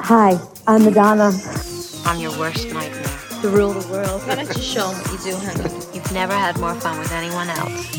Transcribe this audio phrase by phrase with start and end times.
[0.00, 1.30] Hi, I'm Madonna.
[2.06, 3.02] I'm your worst nightmare.
[3.42, 4.22] To rule the world.
[4.26, 5.64] Why don't you show them what you do, honey?
[5.92, 7.90] You've never had more fun with anyone else.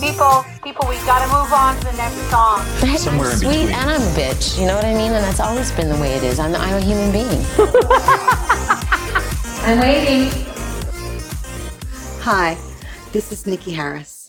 [0.00, 2.62] People, people, we gotta move on to the next song.
[2.98, 3.74] Somewhere I'm in sweet between.
[3.74, 4.60] and I'm a bitch.
[4.60, 5.10] You know what I mean?
[5.10, 6.38] And that's always been the way it is.
[6.38, 7.44] I'm, I'm a human being.
[9.66, 10.30] I'm waiting.
[12.22, 12.56] Hi,
[13.12, 14.19] this is Nikki Harris,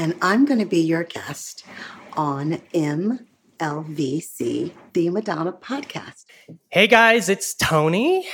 [0.00, 1.66] and I'm going to be your guest
[2.14, 6.24] on MLVC, the Madonna podcast.
[6.70, 8.26] Hey guys, it's Tony.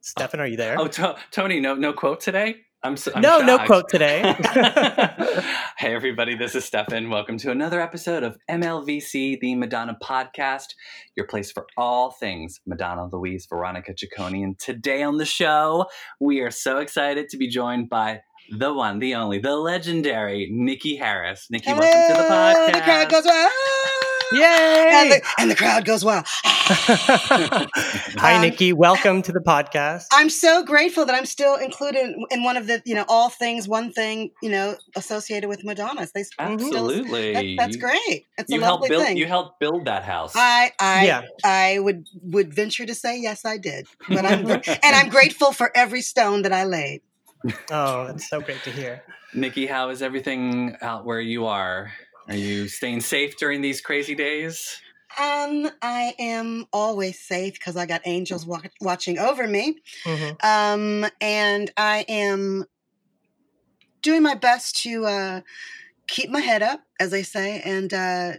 [0.00, 0.78] Stefan, are you there?
[0.78, 2.58] Oh, to- Tony, no, no quote today.
[2.84, 4.36] I'm, so, I'm no, no quote today.
[5.78, 7.10] hey, everybody, this is Stefan.
[7.10, 10.74] Welcome to another episode of MLVC, the Madonna podcast,
[11.16, 14.44] your place for all things Madonna, Louise, Veronica Ciccone.
[14.44, 15.86] And today on the show,
[16.20, 20.96] we are so excited to be joined by the one, the only, the legendary Nikki
[20.96, 21.46] Harris.
[21.50, 22.72] Nikki, welcome to the podcast.
[22.72, 23.52] The crowd goes wild.
[24.32, 24.90] Yay!
[24.92, 26.24] And the, and the crowd goes wild.
[26.68, 28.72] Hi, Um, Nikki.
[28.72, 30.06] Welcome to the podcast.
[30.12, 33.68] I'm so grateful that I'm still included in one of the, you know, all things,
[33.68, 36.10] one thing, you know, associated with Madonna's.
[36.12, 37.34] They still- Absolutely.
[37.34, 38.26] that- that's You- great.
[38.36, 39.04] It's You a helped lovely build.
[39.06, 39.16] thing.
[39.16, 40.32] You helped build that house.
[40.34, 41.22] I I Yeah.
[41.44, 43.86] I would would venture to say yes, I did.
[44.08, 47.00] But I'm and I'm grateful for every stone that I laid.
[47.70, 49.02] Oh, it's so great to hear.
[49.34, 51.92] Nikki, how is everything out where you are?
[52.28, 54.80] Are you staying safe during these crazy days?
[55.18, 59.80] Um, I am always safe because I got angels wa- watching over me.
[60.04, 60.44] Mhm.
[60.44, 62.66] Um, and I am
[64.02, 65.40] doing my best to uh,
[66.06, 68.32] keep my head up, as they say, and uh,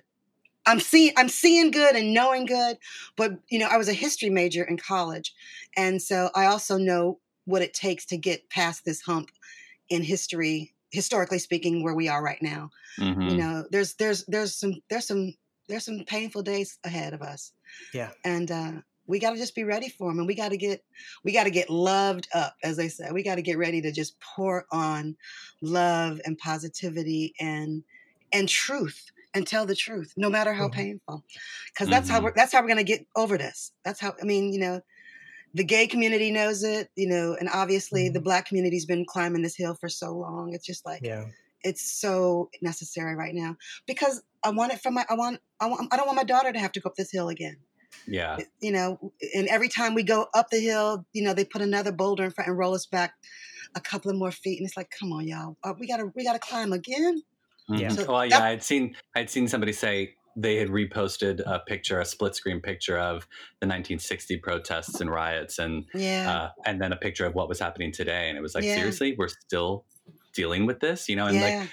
[0.65, 2.77] I'm seeing I'm seeing good and knowing good.
[3.15, 5.33] But you know, I was a history major in college,
[5.75, 9.31] and so I also know what it takes to get past this hump
[9.89, 12.71] in history, historically speaking, where we are right now.
[12.97, 13.29] Mhm.
[13.29, 15.33] You know, there's there's there's some there's some
[15.69, 17.53] there's some painful days ahead of us
[17.93, 18.13] Yeah.
[18.23, 18.73] and uh,
[19.05, 20.83] we got to just be ready for them and we got to get
[21.23, 23.91] we got to get loved up as they said we got to get ready to
[23.91, 25.15] just pour on
[25.61, 27.83] love and positivity and
[28.31, 30.69] and truth and tell the truth no matter how Mhm.
[30.69, 31.23] painful
[31.73, 32.23] because that's how Mhm.
[32.23, 34.81] we're that's how we're going to get over this that's how i mean you know
[35.53, 39.55] the gay community knows it you know and obviously the black community's been climbing this
[39.55, 41.25] hill for so long it's just like Yeah.
[41.63, 43.55] it's so necessary right now
[43.87, 46.51] because i want it for my i want i want i don't want my daughter
[46.51, 47.57] to have to go up this hill again
[48.05, 48.37] Yeah.
[48.61, 51.91] you know, and every time we go up the hill, you know, they put another
[51.91, 53.13] boulder in front and roll us back
[53.75, 56.23] a couple of more feet, and it's like, come on, y'all, uh, we gotta we
[56.23, 57.23] gotta climb again.
[57.69, 57.89] Yeah.
[57.89, 57.95] Mhm.
[57.95, 61.99] So well, yeah, that- I'd seen I'd seen somebody say they had reposted a picture,
[61.99, 63.23] a split screen picture of
[63.59, 67.59] the 1960 protests and riots, and Yeah, uh, and then a picture of what was
[67.59, 68.75] happening today, and it was like, Yeah.
[68.75, 69.83] seriously, we're still
[70.33, 71.69] dealing with this, you know, and like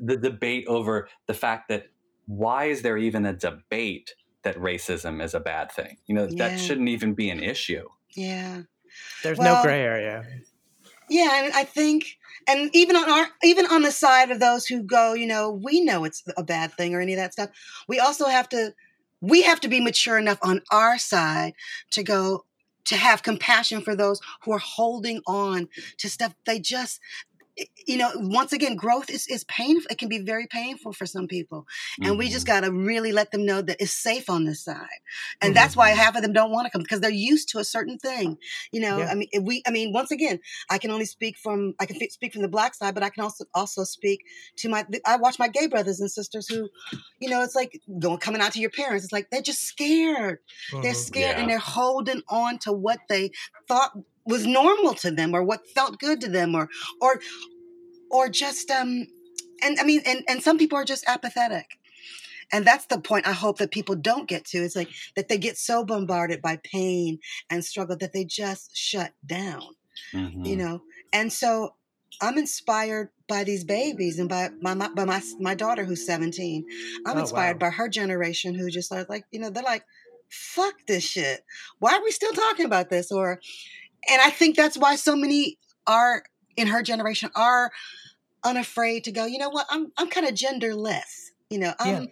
[0.00, 1.88] the debate over the fact that
[2.26, 4.14] why is there even a debate
[4.44, 5.98] that racism is a bad thing?
[6.06, 6.48] You know, Yeah.
[6.48, 7.88] that shouldn't even be an issue.
[8.14, 8.62] yeah,
[9.24, 10.24] There's Well- no gray area.
[11.14, 11.44] Yeah.
[11.44, 15.14] And I think, and even on our even on the side of those who go,
[15.14, 17.50] you know, we know it's a bad thing or any of that stuff.
[17.88, 18.74] We also have to
[19.20, 21.54] we have to be mature enough on our side
[21.92, 22.44] to go
[22.86, 27.00] to have compassion for those who are holding on to stuff they just
[27.86, 31.26] you know once again growth is, is painful it can be very painful for some
[31.28, 31.66] people
[32.02, 32.32] and we Mm-hmm.
[32.32, 35.00] just got to really let them know that it's safe on this side
[35.40, 37.64] and that's why half of them don't want to come because they're used to a
[37.64, 38.36] certain thing
[38.72, 39.08] you know Yeah.
[39.10, 41.96] i mean if we i mean once again i can only speak from i can
[42.00, 44.20] f- speak from the black side but i can also also speak
[44.56, 46.68] to my i watch my gay brothers and sisters who
[47.20, 50.38] you know it's like going coming out to your parents it's like they're just scared
[50.82, 50.96] they're Mhm.
[50.96, 51.40] scared Yeah.
[51.40, 53.30] and they're holding on to what they
[53.68, 53.92] thought
[54.26, 56.68] was normal to them or what felt good to them or
[57.00, 57.20] or
[58.10, 59.06] or just um
[59.62, 61.66] and i mean and and some people are just apathetic.
[62.52, 65.38] And that's the point i hope that people don't get to it's like that they
[65.38, 67.18] get so bombarded by pain
[67.50, 69.62] and struggle that they just shut down
[70.12, 70.46] Mhm.
[70.46, 70.82] you know?
[71.12, 71.74] And so
[72.22, 76.64] i'm inspired by these babies and by my, my by my my daughter who's 17
[77.06, 77.68] i'm Oh, inspired wow.
[77.68, 79.84] by her generation who just are like you know they're like
[80.30, 81.44] fuck this shit.
[81.78, 83.12] Why are we still talking about this?
[83.12, 83.40] Or
[84.10, 86.24] and i think that's why so many are
[86.56, 87.70] in her generation are
[88.44, 92.04] unafraid to go you know what i'm i'm kind of genderless you know i'm Yeah.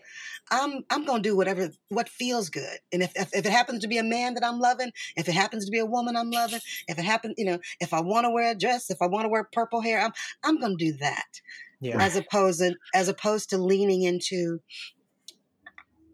[0.50, 3.89] I'm I'm gonna do whatever what feels good, and if, if if it happens to
[3.89, 6.61] be a man that I'm loving, if it happens to be a woman I'm loving,
[6.89, 9.25] if it happens, you know, if I want to wear a dress, if I want
[9.25, 10.12] to wear purple hair, I'm
[10.44, 11.41] I'm gonna do that
[11.81, 11.99] Yeah.
[12.00, 14.61] as opposed to, as opposed to leaning into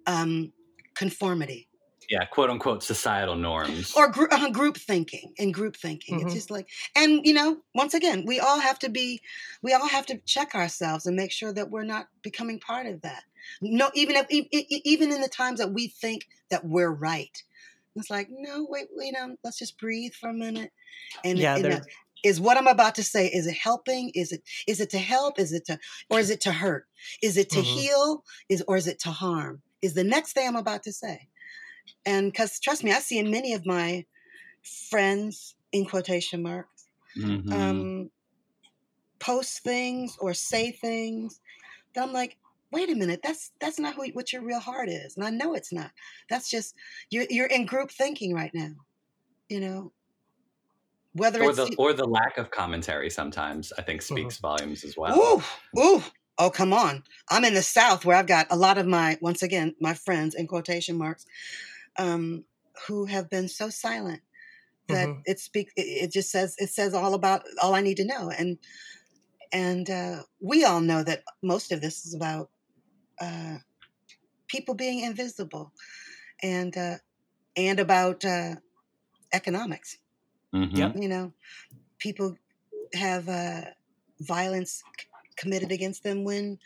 [0.06, 0.52] um
[0.94, 1.67] conformity.
[2.08, 3.94] Yeah, quote unquote societal norms.
[3.96, 6.18] or group, uh, group thinking and group thinking.
[6.18, 6.24] Mhm.
[6.24, 9.20] It's just like, and you know, once again, we all have to be,
[9.62, 13.02] we all have to check ourselves and make sure that we're not becoming part of
[13.02, 13.24] that.
[13.60, 17.42] No, even if, even in the times that we think that we're right,
[17.96, 20.72] it's like, no, wait, wait, um, let's just breathe for a minute.
[21.24, 21.80] And, Yeah, and, uh,
[22.24, 24.10] is what I'm about to say is it helping?
[24.12, 25.38] Is it is it to help?
[25.38, 25.78] Is it to
[26.10, 26.86] or is it to hurt?
[27.22, 27.64] Is it to Mhm.
[27.64, 28.24] heal?
[28.48, 29.62] Is or is it to harm?
[29.82, 31.28] Is the next thing I'm about to say.
[32.06, 34.04] And because trust me, I see in many of my
[34.62, 37.52] friends in quotation marks Mhm.
[37.52, 38.10] um,
[39.18, 41.40] post things or say things
[41.94, 42.36] that I'm like,
[42.70, 45.54] wait a minute, that's that's not who, what your real heart is, and I know
[45.54, 45.92] it's not.
[46.28, 46.74] That's just
[47.10, 48.74] you're you're in group thinking right now,
[49.48, 49.92] you know.
[51.14, 54.96] Whether or it's the or the lack of commentary sometimes I think speaks volumes as
[54.96, 55.42] well.
[55.76, 56.02] Ooh, ooh.
[56.40, 57.02] Oh, come on.
[57.30, 60.36] I'm in the South where I've got a lot of my, once again, my friends
[60.36, 61.26] in quotation marks,
[61.98, 62.44] um,
[62.86, 64.22] who have been so silent
[64.88, 65.24] that Mhm.
[65.26, 68.30] it speak it, it just says it says all about all I need to know.
[68.30, 68.58] And
[69.52, 72.50] and uh, we all know that most of this is about
[73.20, 73.58] uh,
[74.48, 75.72] people being invisible
[76.42, 76.96] and uh,
[77.56, 78.56] and about uh,
[79.32, 79.98] economics
[80.52, 80.92] Mhm.
[80.94, 81.32] You know
[81.98, 82.36] people
[82.94, 83.62] have uh,
[84.20, 85.06] violence c-
[85.36, 86.58] committed against them when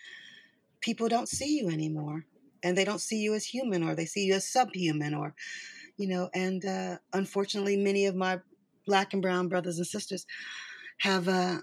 [0.81, 2.27] people don't see you anymore
[2.63, 5.35] and they don't see you as human or they see you as subhuman or
[5.97, 8.39] you know and uh, unfortunately many of my
[8.87, 10.27] black and brown brothers and sisters
[10.99, 11.59] have uh,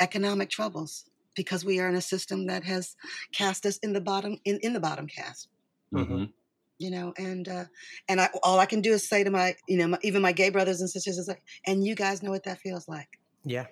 [0.00, 1.04] economic troubles
[1.34, 2.96] because we are in a system that has
[3.32, 5.48] cast us in the bottom in, in the bottom cast
[5.92, 6.32] Mhm.
[6.78, 7.64] you know and uh
[8.08, 10.32] and i all i can do is say to my you know my, even my
[10.32, 13.66] gay brothers and sisters is like and you guys know what that feels like Yeah.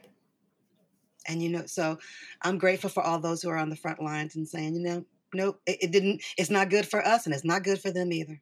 [1.28, 1.98] and you know so
[2.42, 5.04] i'm grateful for all those who are on the front lines and saying you know
[5.34, 8.12] nope it, it didn't it's not good for us and it's not good for them
[8.12, 8.40] either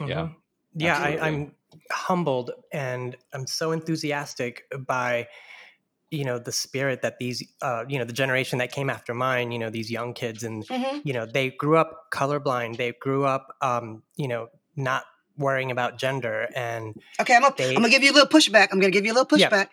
[0.00, 0.06] Yeah.
[0.06, 0.34] Mhm.
[0.78, 1.20] Yeah, I, absolutely.
[1.28, 1.52] I'm
[1.90, 5.28] humbled and I'm so enthusiastic by
[6.10, 9.50] you know the spirit that these uh you know the generation that came after mine
[9.50, 10.98] you know these young kids and mm-hmm.
[11.04, 15.04] you know they grew up colorblind they grew up um you know not
[15.36, 18.68] worrying about gender and okay i'm gonna, They- I'm gonna give you a little pushback
[18.70, 19.50] i'm gonna give you a little Yeah.
[19.50, 19.68] pushback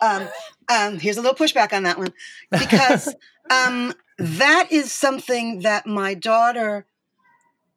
[0.00, 0.28] um
[0.68, 2.12] um here's a little pushback on that one
[2.50, 3.14] because
[3.50, 6.86] um that is something that my daughter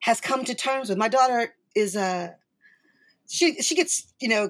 [0.01, 2.35] has come to terms with my daughter is a
[3.27, 4.49] she she gets you know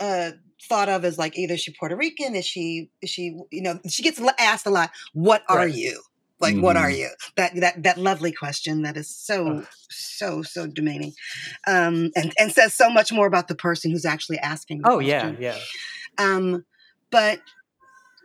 [0.00, 0.30] uh
[0.68, 4.02] thought of as like either she puerto rican is she is she you know she
[4.02, 5.74] gets asked a lot what are Right.
[5.74, 6.02] you
[6.40, 6.98] like what are Mhm.
[6.98, 9.66] you that that that lovely question that is so Ugh.
[9.90, 11.12] so so demeaning
[11.66, 14.98] um and and says so much more about the person who's actually asking the oh
[14.98, 15.58] yeah yeah
[16.18, 16.64] um
[17.10, 17.40] but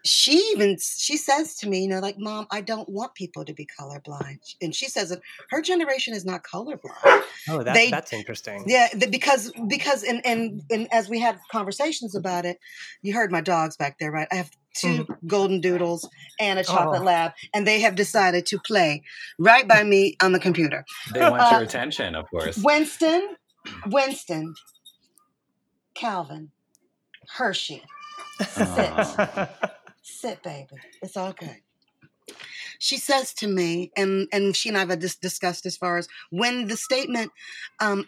[0.06, 3.54] she even she says to me you know like mom i don't want people to
[3.54, 4.40] be colorblind.
[4.62, 5.20] And she says that
[5.52, 7.24] her generation is not colorblind.
[7.50, 8.64] Oh that, They- that's interesting.
[8.68, 12.58] Yeah because because and, and and as we had conversations about it
[13.04, 14.28] you heard my dogs back there right?
[14.32, 16.08] I have 2 golden doodles
[16.40, 17.06] and a chocolate Oh.
[17.06, 19.04] lab and they have decided to play
[19.38, 20.84] right by me on the computer.
[21.14, 22.58] They want your Uh, attention, of course.
[22.58, 23.36] winston
[23.86, 24.56] winston
[25.94, 26.52] calvin
[27.38, 27.84] hershey.
[28.58, 29.50] Aw.
[30.12, 30.76] sit baby.
[31.02, 31.58] It's all good.
[32.80, 36.68] She says to me and and she and i've dis- discussed as far as when
[36.68, 37.32] the statement
[37.80, 38.06] um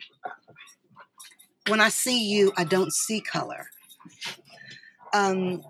[1.68, 3.68] when i see you i don't see color.
[5.14, 5.62] Um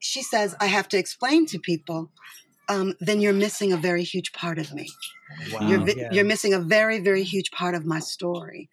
[0.00, 2.10] she says i have to explain to people
[2.70, 4.88] um, then you're missing a very huge part of me.
[5.52, 6.08] Wow, you're vi- yeah.
[6.12, 8.70] you're missing a very very huge part of my story.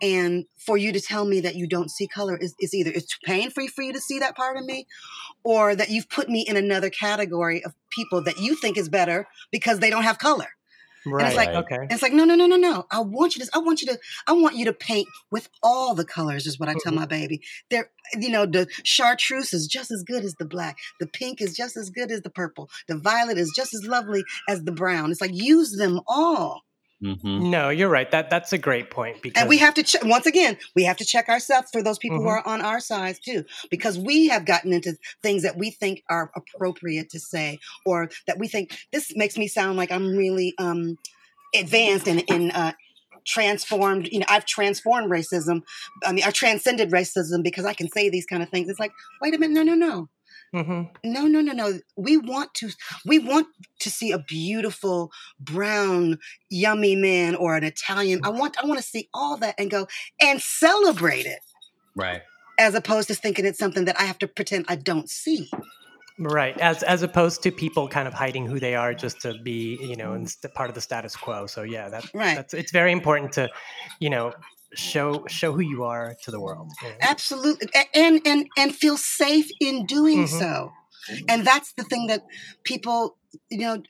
[0.00, 3.06] And for you to tell me that you don't see color is, is either it's
[3.06, 4.86] too painful for you to see that part of me
[5.44, 9.28] or that you've put me in another category of people that you think is better
[9.52, 10.48] because they don't have color
[11.06, 11.76] right it's like- okay.
[11.76, 12.86] and it's like no no no no no.
[12.90, 15.94] I want you to i want you to i want you to paint with all
[15.94, 16.96] the colors is what i tell Mhm.
[16.96, 17.42] my baby.
[17.70, 20.76] They're you know the chartreuse is just as good as the black.
[21.00, 22.70] The pink is just as good as the purple.
[22.88, 25.10] The violet is just as lovely as the brown.
[25.10, 26.62] It's like use them all
[27.04, 27.50] Mhm.
[27.50, 30.24] no you're right that that's a great point because and we have to check once
[30.26, 32.30] again we have to check ourselves for those people who Mhm.
[32.30, 36.30] are on our sides too because we have gotten into things that we think are
[36.34, 40.96] appropriate to say or that we think this makes me sound like i'm really um
[41.54, 42.72] advanced and in uh
[43.26, 45.62] transformed you know i've transformed racism
[46.04, 48.92] i mean i transcended racism because i can say these kind of things it's like
[49.22, 50.08] wait a minute no no no
[50.54, 50.88] Mhm.
[51.04, 52.70] no no no no we want to
[53.04, 53.48] we want
[53.80, 56.16] to see a beautiful brown
[56.48, 59.86] yummy man or an italian i want i want to see all that and go
[60.22, 61.40] and celebrate it
[61.96, 62.22] Right.
[62.58, 65.50] as opposed to thinking it's something that i have to pretend i don't see
[66.16, 69.76] Right, as as opposed to people kind of hiding who they are just to be,
[69.82, 71.46] you know, in st- part of the status quo.
[71.48, 72.36] So yeah, that Right.
[72.36, 73.50] that's it's very important to,
[73.98, 74.32] you know,
[74.76, 76.70] show show who you are to the world.
[77.02, 80.38] absolutely and and and feel safe in doing Mhm.
[80.40, 80.72] so
[81.28, 82.22] and that's the thing that
[82.64, 83.16] people
[83.50, 83.82] you know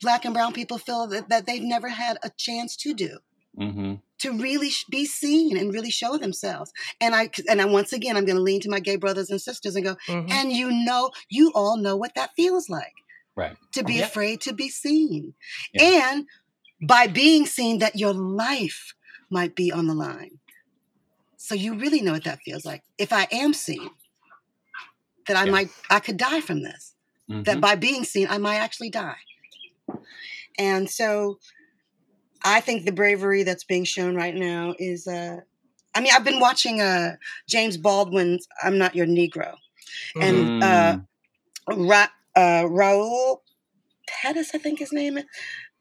[0.00, 3.18] black and brown people feel that, that they've never had a chance to do
[3.56, 6.70] hmm to really sh- be seen and really show themselves
[7.00, 9.40] and i and i once again i'm going to lean to my gay brothers and
[9.42, 10.30] sisters and go Mhm.
[10.30, 12.94] and you know you all know what that feels like
[13.34, 13.56] Right.
[13.72, 14.04] to be Yeah.
[14.06, 15.34] afraid to be seen
[15.74, 15.82] Yeah.
[16.04, 16.26] and
[16.86, 18.94] by being seen that your life
[19.32, 20.38] might be on the line.
[21.36, 22.82] So you really know what that feels like.
[22.98, 23.90] If i am seen
[25.26, 25.52] that i Yeah.
[25.52, 26.94] might i could die from this.
[27.28, 29.16] Hmm that by being seen i might actually die.
[30.58, 31.38] And so
[32.44, 35.38] i think the bravery that's being shown right now is uh
[35.94, 37.16] i mean i've been watching uh
[37.48, 39.54] james baldwin's i'm not your negro.
[40.20, 40.96] And uh
[41.72, 43.38] Ra- uh, Raul
[44.08, 45.24] Pettis, I think his name is.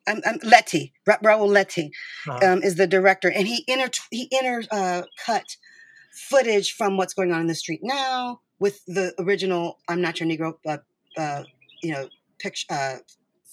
[0.08, 1.92] Um, um, Letty, Ra- Raul Letty,
[2.28, 2.54] Uh-huh.
[2.54, 5.46] um, is the director, and he inter he inter uh, cut
[6.30, 10.28] footage from what's going on in the street now with the original "I'm Not Your
[10.30, 10.78] Negro," uh,
[11.18, 11.44] uh,
[11.84, 12.98] you know, picture uh,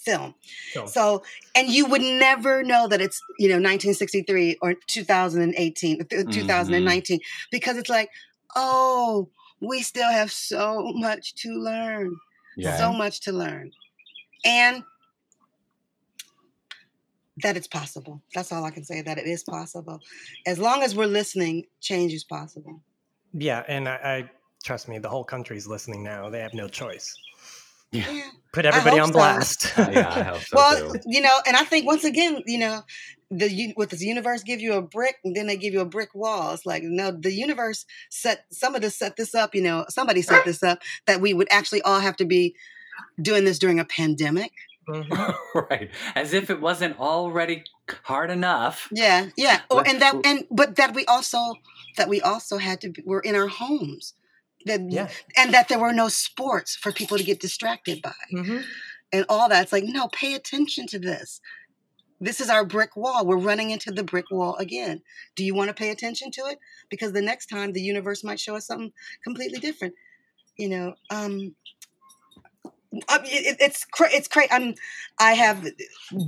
[0.04, 0.34] film.
[0.86, 1.22] So,
[1.54, 7.76] and you would never know that it's you know 1963 or 2018, th- 2019, because
[7.76, 8.08] it's like,
[8.56, 9.28] oh,
[9.60, 12.16] we still have so much to learn
[12.56, 12.76] Yeah.
[12.78, 13.72] so much to learn
[14.44, 14.82] and
[17.42, 20.00] that it's possible that's all i can say that it is possible
[20.46, 22.80] as long as we're listening change is possible
[23.32, 24.30] yeah, and I, I
[24.64, 26.30] trust me, the whole country's listening now.
[26.30, 27.14] They have no choice.
[27.92, 28.04] yeah.
[28.52, 29.18] Put everybody hope on so.
[29.18, 29.78] blast.
[29.78, 31.00] Uh, yeah, I hope so well too.
[31.06, 32.82] you know and i think once again you know
[33.30, 35.86] the what does the universe give you a brick and then they give you a
[35.86, 40.20] brick wall it's like no the universe set somebody set this up you know somebody
[40.20, 42.54] set this up that we would actually all have to be
[43.20, 44.52] doing this during a pandemic
[44.88, 45.36] Mhm.
[45.70, 45.90] right.
[46.14, 47.64] As if it wasn't already
[48.04, 48.88] hard enough.
[48.90, 49.60] Yeah, yeah.
[49.70, 51.54] Or and that and but that we also
[51.96, 54.14] that we also had to be, we're in our homes.
[54.64, 55.08] That Yeah.
[55.36, 58.64] and that there were no sports for people to get distracted by Mhm.
[59.12, 59.64] and all that.
[59.64, 61.40] It's like no, pay attention to this.
[62.20, 63.24] This is our brick wall.
[63.24, 65.02] We're running into the brick wall again.
[65.36, 66.58] Do you want to pay attention to it?
[66.90, 68.92] Because the next time the universe might show us something
[69.22, 69.94] completely different.
[70.56, 71.54] You know, um,
[73.08, 74.50] I mean, it, it's cra- it's crazy.
[74.50, 74.74] I'm
[75.18, 75.66] I have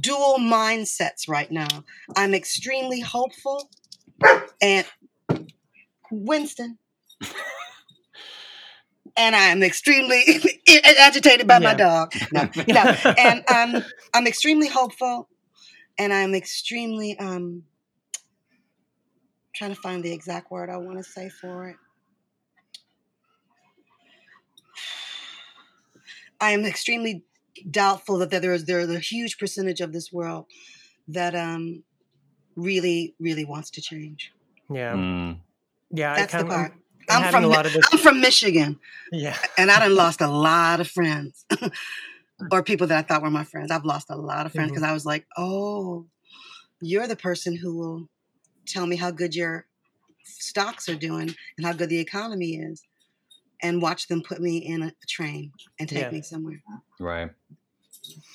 [0.00, 1.68] dual mindsets right now.
[2.16, 3.70] I'm extremely hopeful,
[4.60, 4.86] and
[6.10, 6.78] Winston,
[9.16, 10.24] and I'm extremely
[10.98, 12.12] agitated by my dog.
[12.32, 15.28] No, no, and um, I'm extremely hopeful,
[15.98, 17.64] and I'm extremely um,
[19.54, 21.76] trying to find the exact word I want to say for it.
[26.40, 27.24] I am extremely
[27.70, 30.46] doubtful that there is there is a huge percentage of this world
[31.08, 31.82] that um
[32.56, 34.32] really really wants to change.
[34.72, 34.94] Yeah.
[34.94, 35.38] Mm.
[35.90, 36.14] Yeah.
[36.16, 36.72] That's I the kind part.
[36.72, 36.78] of,
[37.08, 37.86] I'm having from a Mi- lot of this.
[37.92, 38.78] I'm from Michigan,
[39.12, 39.36] Yeah.
[39.58, 41.44] and I done lost a lot of friends,
[42.52, 43.70] or people that I thought were my friends.
[43.72, 46.06] I've lost a lot of friends because I was like, oh,
[46.80, 48.08] you're the person who will
[48.66, 49.66] tell me how good your
[50.24, 52.82] stocks are doing and how good the economy is,
[53.62, 56.10] and watch them put me in a train and take Yeah.
[56.10, 56.62] me somewhere.
[56.98, 57.30] Right.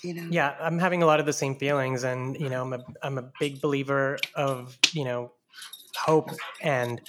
[0.03, 0.27] You know.
[0.29, 3.17] Yeah, I'm having a lot of the same feelings, and you know, I'm a I'm
[3.17, 5.31] a big believer of you know
[5.97, 6.29] hope,
[6.61, 7.01] and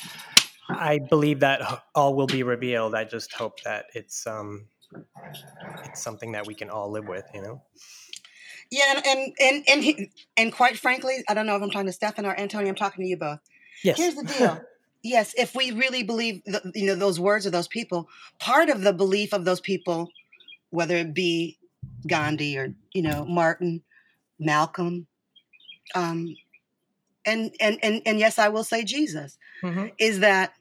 [0.69, 2.95] I believe that all will be revealed.
[2.95, 4.67] I just hope that it's um
[5.85, 7.25] it's something that we can all live with.
[7.35, 7.63] You know.
[8.71, 11.87] Yeah, and and and and, he, and quite frankly, I don't know if I'm talking
[11.87, 12.69] to Stefan or Antonio.
[12.69, 13.39] I'm talking to you both.
[13.85, 13.99] Yes.
[13.99, 14.61] Here's the deal.
[15.07, 18.09] yes, if we really believe, the, you know, those words of those people,
[18.39, 20.11] part of the belief of those people,
[20.71, 21.59] whether it be
[22.07, 23.83] Gandhi or you know Martin,
[24.39, 25.07] Malcolm,
[25.95, 26.37] um,
[27.25, 29.93] and and and and yes, I will say Jesus, Mhm.
[29.99, 30.55] is that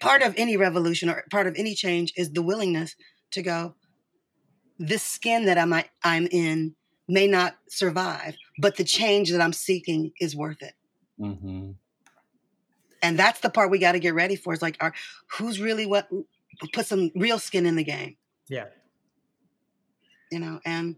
[0.00, 2.94] part of any revolution or part of any change is the willingness
[3.32, 3.74] to go.
[4.78, 6.74] This skin that I'm I'm in
[7.08, 10.74] may not survive, but the change that I'm seeking is worth it
[11.18, 11.72] hmm
[13.04, 14.52] and that's the part we got to get ready for.
[14.52, 14.92] Is like, our,
[15.38, 16.08] who's really what?
[16.72, 18.16] Put some real skin in the game,
[18.48, 18.66] Yeah.
[20.32, 20.60] you know.
[20.64, 20.96] And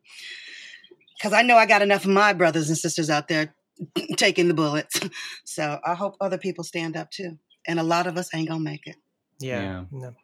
[1.18, 3.54] because I know I got enough of my brothers and sisters out there
[4.16, 5.00] taking the bullets,
[5.44, 7.38] so I hope other people stand up too.
[7.66, 8.96] And a lot of us ain't gonna make it.
[9.40, 9.60] Yeah.
[9.62, 9.84] Yeah.
[9.90, 10.14] No.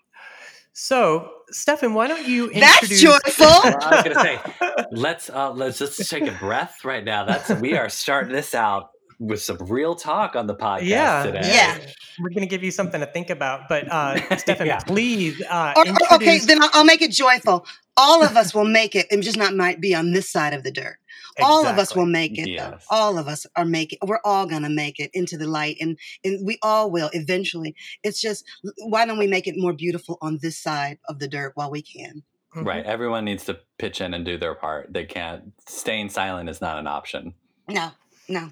[0.74, 2.60] So, Stefan, why don't you introduce?
[2.80, 3.36] That's introduce?
[3.36, 3.46] joyful.
[3.46, 7.24] Well, I was gonna say, let's uh, let's just take a breath right now.
[7.24, 8.88] That's we are starting this out
[9.22, 11.40] with some real talk on the podcast yeah, today.
[11.44, 11.78] Yeah.
[12.20, 14.80] We're gonna give you something to think about, but uh, Stefan, Yeah.
[14.80, 17.64] please uh, Or- or- okay, then I'll, I'll make it joyful.
[17.96, 19.06] All of us will make it.
[19.10, 20.96] It just not might be on this side of the dirt.
[21.40, 22.44] All of us will make it.
[22.44, 22.70] though.
[22.72, 22.84] Yes.
[22.90, 23.98] All of us are making.
[24.06, 27.74] We're all gonna make it into the light, and and we all will eventually.
[28.02, 28.44] It's just
[28.78, 31.80] why don't we make it more beautiful on this side of the dirt while we
[31.80, 32.22] can?
[32.54, 32.66] Mhm.
[32.66, 32.84] Right.
[32.84, 34.92] Everyone needs to pitch in and do their part.
[34.92, 35.52] They can't.
[35.66, 37.32] Staying silent is not an option.
[37.66, 37.92] No,
[38.28, 38.50] no.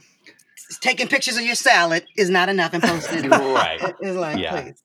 [0.79, 3.31] Taking pictures of your salad is not enough and posting it.
[3.31, 3.95] Right.
[4.01, 4.63] It's like, Yeah.
[4.63, 4.83] please.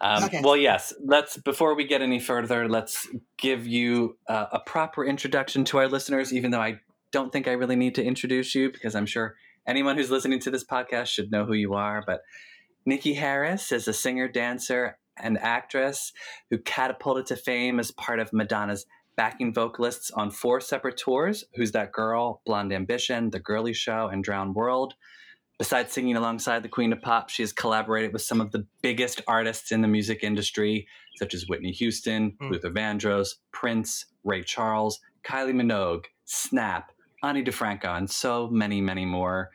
[0.00, 0.40] Um, Okay.
[0.42, 0.92] Well, yes.
[1.04, 5.88] Let's before we get any further, let's give you uh, a proper introduction to our
[5.88, 6.32] listeners.
[6.32, 6.80] Even though I
[7.12, 9.34] don't think I really need to introduce you, because I'm sure
[9.66, 12.02] anyone who's listening to this podcast should know who you are.
[12.06, 12.20] But
[12.86, 16.12] Nikki Harris is a singer, dancer, and actress
[16.50, 18.86] who catapulted to fame as part of Madonna's
[19.18, 21.44] backing vocalists on four separate tours.
[21.56, 24.94] Who's That Girl, Blonde Ambition, The Girly Show, and Drowned World.
[25.58, 29.20] Besides singing alongside the Queen of Pop, she has collaborated with some of the biggest
[29.26, 32.52] artists in the music industry, such as Whitney Houston, Mm.
[32.52, 36.92] Luther Vandross, Prince, Ray Charles, Kylie Minogue, Snap,
[37.24, 39.50] Ani DiFranco, and so many, many more.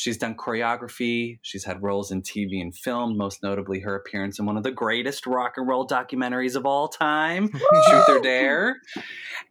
[0.00, 1.40] She's done choreography.
[1.42, 4.70] She's had roles in TV and film, most notably her appearance in one of the
[4.70, 8.80] greatest rock and roll documentaries of all time, Truth or Dare,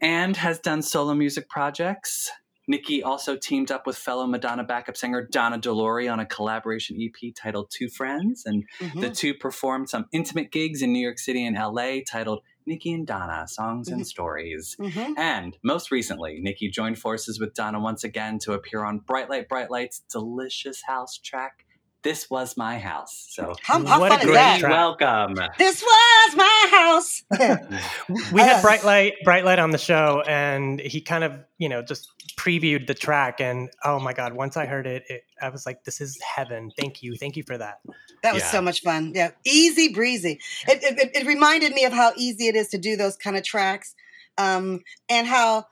[0.02, 2.32] and has done solo music projects.
[2.68, 6.98] Nikki also teamed up with fellow Madonna backup singer Donna De Lory on a collaboration
[7.00, 9.02] EP titled Two Friends, and Mhm.
[9.02, 13.06] the two performed some intimate gigs in New York City and LA titled Nikki and
[13.08, 14.06] Donna Songs and Mhm.
[14.06, 14.76] Stories.
[14.80, 15.18] Mhm.
[15.18, 19.50] And most recently, Nikki joined forces with Donna once again to appear on Bright Light,
[19.50, 21.66] Bright Light's delicious house track,
[22.02, 23.28] This Was My House.
[23.30, 24.60] So, How, how What a fun is great that?
[24.62, 24.72] track.
[24.72, 25.36] welcome.
[25.58, 27.24] This was my house.
[28.32, 31.68] we had Uh, bright light bright light on the show and he kind of you
[31.68, 35.50] know just previewed the track and oh my god once i heard it, it i
[35.50, 37.80] was like this is heaven thank you thank you for that
[38.24, 38.52] That was Yeah.
[38.52, 39.12] so much fun.
[39.14, 40.40] Yeah, easy breezy.
[40.68, 43.36] It, it, it- it reminded me of how easy it is to do those kind
[43.38, 43.94] of tracks,
[44.38, 45.66] um, and how,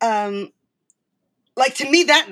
[0.00, 0.50] um,
[1.56, 2.26] like to me that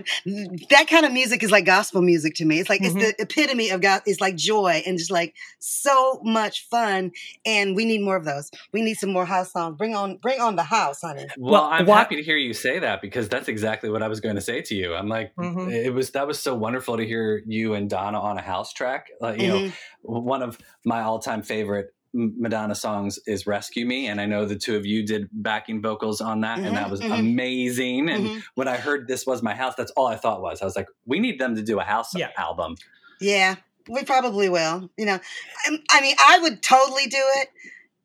[0.71, 2.61] that kind of music is like gospel music to me.
[2.61, 2.87] It's like Mhm.
[2.87, 4.03] it's the epitome of God.
[4.07, 7.13] It's like joy and just like so much fun.
[7.47, 8.51] And we need more of those.
[8.73, 9.77] We need some more house songs.
[9.79, 11.27] Bring on, bring on the house, honey.
[11.39, 14.09] Well, Well, I'm why- happy to hear you say that because that's exactly what I
[14.09, 14.95] was going to say to you.
[14.95, 15.73] I'm like, Mhm.
[15.73, 19.09] it was that was so wonderful to hear you and Donna on a house track.
[19.21, 19.73] Like, you know, Mhm.
[20.03, 24.57] one of my all-time favorite M- Madonna songs is "Rescue Me," and I know the
[24.57, 27.13] two of you did backing vocals on that, and that Mhm, was mhm.
[27.19, 28.09] amazing.
[28.09, 28.43] And Mhm.
[28.55, 30.63] when I heard "This Was My House," that's all I thought was.
[30.63, 32.31] I was like, we need them to do a house Yeah.
[32.39, 32.77] album.
[33.21, 33.57] Yeah,
[33.89, 34.91] we probably will.
[34.97, 35.19] You know,
[35.67, 37.49] I, I mean, I would totally do it.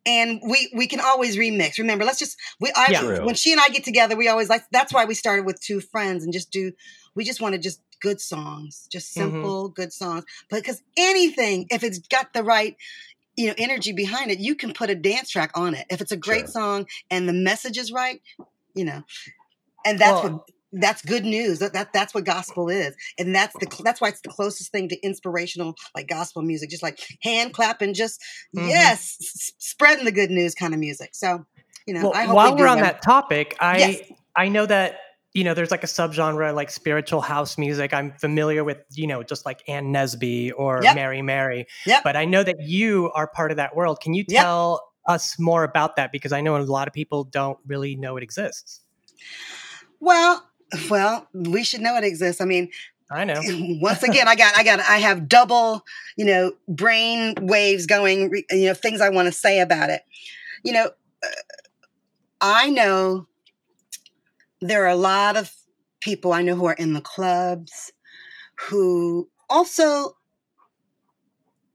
[0.05, 1.77] And we we can always remix.
[1.77, 3.23] Remember, let's just we I Yeah.
[3.25, 5.81] When she and I get together, we always like that's why we started with two
[5.81, 6.71] friends and just do
[7.15, 9.13] we just want to just good songs, just Mhm.
[9.17, 10.23] simple good songs.
[10.49, 12.77] But because anything, if it's got the right
[13.39, 15.85] you know energy behind it, you can put a dance track on it.
[15.89, 16.61] If it's a great Sure.
[16.61, 18.21] song and the message is right,
[18.75, 19.03] you know,
[19.85, 21.57] and that's Well- what that's good news.
[21.59, 24.89] That, that that's what gospel is, and that's the that's why it's the closest thing
[24.89, 28.21] to inspirational like gospel music, just like hand clapping, just
[28.55, 28.67] Mhm.
[28.69, 31.11] yes, s- spreading the good news kind of music.
[31.13, 31.45] So,
[31.87, 32.85] you know, well I hope while we're on them.
[32.85, 34.11] that topic i Yes.
[34.35, 34.99] i know that
[35.33, 39.21] you know there's like a subgenre like spiritual house music i'm familiar with you know
[39.23, 40.95] just like Ann nesby or Yep.
[40.95, 42.03] mary mary Yep.
[42.03, 44.41] but i know that you are part of that world can you Yep.
[44.41, 48.17] tell us more about that because i know a lot of people don't really know
[48.17, 48.81] it exists
[49.99, 50.47] Well,
[50.89, 52.41] well, we should know it exists.
[52.41, 52.69] I mean,
[53.11, 53.41] i know
[53.81, 55.83] once again, I got, I got, I have double,
[56.15, 58.31] you know, brain waves going.
[58.49, 60.01] You know, things I want to say about it.
[60.63, 60.85] You know,
[61.23, 61.27] uh,
[62.41, 63.27] I know
[64.61, 65.51] there are a lot of
[66.01, 67.91] people I know who are in the clubs
[68.69, 70.15] who also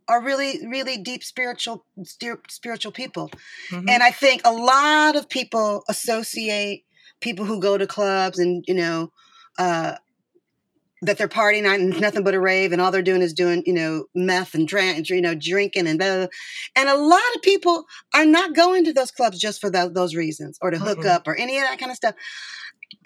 [0.06, 3.30] are really, really deep spiritual, steer- spiritual people.
[3.70, 3.88] Mhm.
[3.88, 6.84] And I think a lot of people associate
[7.20, 9.12] people who go to clubs and, you know,
[9.58, 9.96] uh,
[11.02, 13.74] that they're partying and nothing but a rave and all they're doing is doing, you
[13.74, 16.26] know, meth and drink, you know, drinking and blah, blah, blah.
[16.76, 20.14] And a lot of people are not going to those clubs just for tho- those
[20.14, 21.10] reasons or to hook Mm-mm.
[21.10, 22.14] up or any of that kind of stuff.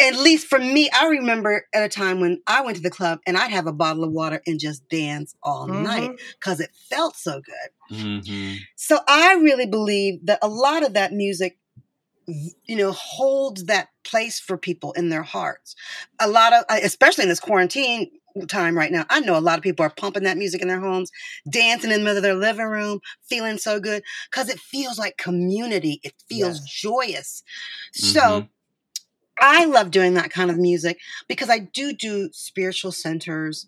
[0.01, 3.21] At least for me, I remember at a time when I went to the club
[3.27, 6.19] and I'd have a bottle of water and just dance all night Mhm.
[6.41, 7.97] because it felt so good.
[7.97, 8.57] Mm-hmm.
[8.77, 11.59] So I really believe that a lot of that music,
[12.27, 15.75] you know, holds that place for people in their hearts.
[16.21, 18.11] A lot of, especially in this quarantine
[18.49, 20.81] time right now, I know a lot of people are pumping that music in their
[20.81, 21.11] homes,
[21.51, 25.17] dancing in the middle of their living room, feeling so good because it feels like
[25.17, 26.01] community.
[26.05, 26.71] It feels Yes.
[26.71, 27.43] joyous.
[27.95, 28.49] So Mhm.
[29.41, 30.99] I love doing that kind of music
[31.29, 33.67] because I do do spiritual centers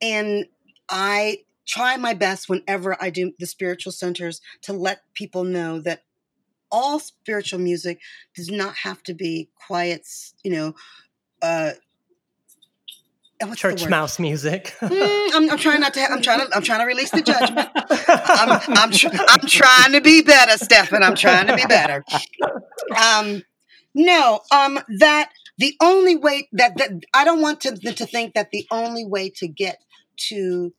[0.00, 0.46] and
[0.88, 6.02] I try my best whenever I do the spiritual centers to let people know that
[6.70, 8.00] all spiritual music
[8.34, 10.06] does not have to be quiet,
[10.42, 10.74] you know,
[11.42, 11.72] uh,
[13.46, 14.74] what's Church mouse music.
[14.80, 16.00] Mm, I'm, I'm trying not to.
[16.00, 16.54] I'm trying to.
[16.54, 17.68] I'm trying to release the judgment.
[17.74, 18.60] I'm.
[18.68, 21.02] I'm, tr- I'm trying to be better, Stefan.
[21.02, 22.04] I'm trying to be better.
[22.96, 23.42] Um,
[23.94, 24.40] no.
[24.50, 28.66] Um, that the only way that that I don't want to to think that the
[28.70, 29.82] only way to get
[30.28, 30.72] to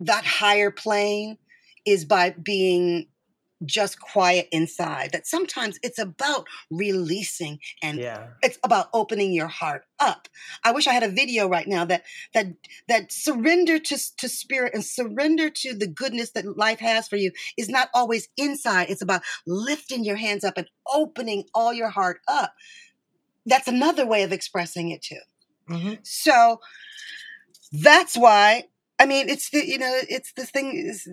[0.00, 1.38] that higher plane
[1.86, 3.06] is by being
[3.66, 5.12] just quiet inside.
[5.12, 8.28] That sometimes it's about releasing and yeah.
[8.42, 10.28] it's about opening your heart up.
[10.62, 12.46] I wish I had a video right now that that
[12.88, 17.32] that surrender to to spirit and surrender to the goodness that life has for you
[17.56, 18.90] is not always inside.
[18.90, 22.54] It's about lifting your hands up and opening all your heart up.
[23.46, 25.20] That's another way of expressing it too.
[25.68, 25.98] Mhm.
[26.02, 26.60] So
[27.72, 28.64] that's why
[28.98, 31.08] I mean it's the you know it's the thing is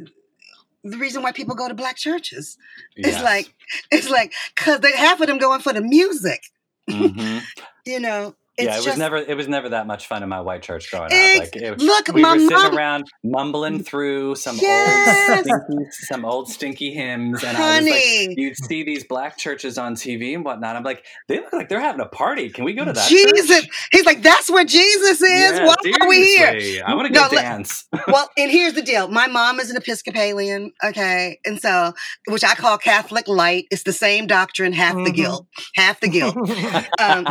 [0.83, 2.57] the reason why people go to black churches.
[2.95, 3.53] It's like
[3.91, 6.41] it's like because they half of them going for the music.
[6.89, 7.41] Mhm.
[7.83, 10.41] You know, it's yeah, it was never it was never that much fun in my
[10.41, 11.37] white church growing up.
[11.39, 15.29] Like it, look, we my were sitting mom- around mumbling through some Yes.
[15.29, 18.27] old stinky, some old stinky hymns, and I was honey.
[18.27, 20.75] like, you'd see these black churches on TV and whatnot.
[20.75, 22.49] I'm like, they look like they're having a party.
[22.49, 23.09] Can we go to that?
[23.09, 23.89] Jesus, church?
[23.91, 25.29] he's like, that's where Jesus is.
[25.29, 26.83] Yeah, Why are we here?
[26.85, 27.85] I want to go No, dance.
[28.07, 29.07] well, and here's the deal.
[29.07, 31.93] My mom is an Episcopalian, okay, and so
[32.27, 33.65] which I call Catholic light.
[33.71, 35.15] It's the same doctrine, half the Mhm.
[35.15, 36.35] guilt, half the guilt.
[36.99, 37.25] Um,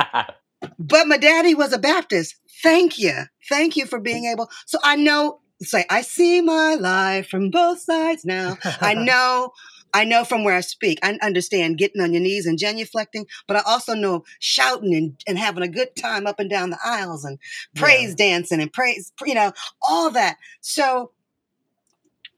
[0.78, 2.36] but my daddy was a Baptist.
[2.62, 4.50] Thank you, thank you for being able.
[4.66, 5.40] So I know.
[5.62, 8.56] Say, I see my life from both sides now.
[8.80, 9.52] I know.
[9.92, 10.98] I know from where I speak.
[11.02, 15.38] I understand getting on your knees and genuflecting, but I also know shouting and, and
[15.38, 17.38] having a good time up and down the aisles and
[17.74, 19.52] praise dancing and praise, you know,
[19.86, 20.36] all that.
[20.60, 21.12] So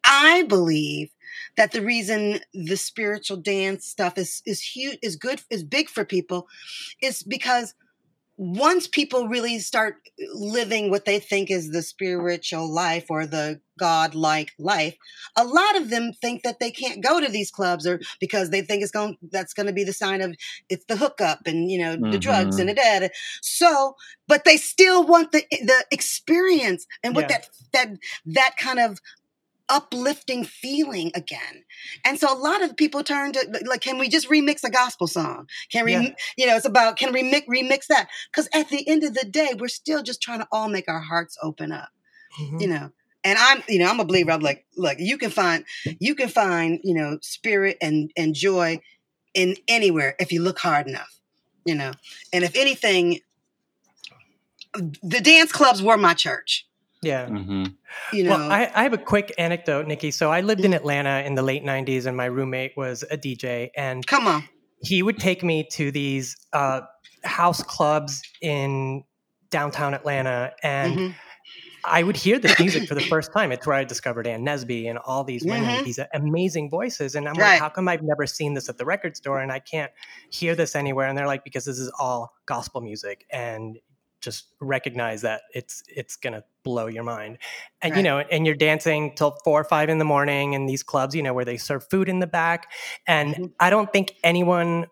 [0.04, 1.10] I believe
[1.56, 6.04] that the reason the spiritual dance stuff is is huge is good is big for
[6.04, 6.48] people
[7.00, 7.74] is because
[8.36, 13.60] once people really start uh, living what they think is the spiritual life or the
[13.78, 14.96] god-like life
[15.36, 18.62] a lot of them think that they can't go to these clubs or because they
[18.62, 20.34] think it's going that's going to be the sign of
[20.68, 22.60] it's the hookup and you know the drugs mm-hmm.
[22.60, 23.96] and the dead so
[24.28, 27.38] but they still want the the experience and what Yeah.
[27.38, 29.00] that that that kind of
[29.72, 31.64] uplifting feeling again.
[32.04, 35.06] And so a lot of people turn to like, can we just remix a gospel
[35.06, 35.48] song?
[35.72, 36.10] Can we, Yeah.
[36.36, 38.08] you know, it's about can we remix, remix that?
[38.30, 41.00] Because at the end of the day, we're still just trying to all make our
[41.00, 41.88] hearts open up,
[42.38, 42.60] Mhm.
[42.60, 42.92] you know.
[43.24, 44.30] And I'm, you know, I'm a believer.
[44.32, 45.64] I'm like, look, you can find,
[45.98, 48.80] you can find, you know, spirit and and joy
[49.32, 51.18] in anywhere if you look hard enough,
[51.64, 51.92] you know.
[52.32, 53.20] And if anything,
[54.74, 56.66] the dance clubs were my church,
[57.02, 57.26] Yeah.
[57.28, 57.64] hmm
[58.14, 58.30] you know.
[58.30, 60.10] Well, I, I have a quick anecdote, Nikki.
[60.10, 63.70] So I lived in Atlanta in the late 90s, and my roommate was a DJ,
[63.76, 64.44] and Come on.
[64.82, 66.82] he would take me to these uh,
[67.24, 69.04] house clubs in
[69.50, 71.14] downtown Atlanta, and Mhm.
[71.84, 73.50] I would hear this music for the first time.
[73.50, 75.82] It's where I discovered Ann Nesby and all these women, Mhm.
[75.82, 77.16] these amazing voices.
[77.16, 77.50] And I'm Right.
[77.54, 79.90] like, how come I've never seen this at the record store and I can't
[80.30, 81.08] hear this anywhere?
[81.08, 83.78] And they're like, because this is all gospel music and
[84.20, 87.38] just recognize that it's it's gonna blow your mind.
[87.80, 90.82] And you know, and you're dancing till four or five in the morning in these
[90.82, 92.70] clubs, you know, where they serve food in the back.
[93.06, 93.52] And Mhm.
[93.60, 94.86] I don't think anyone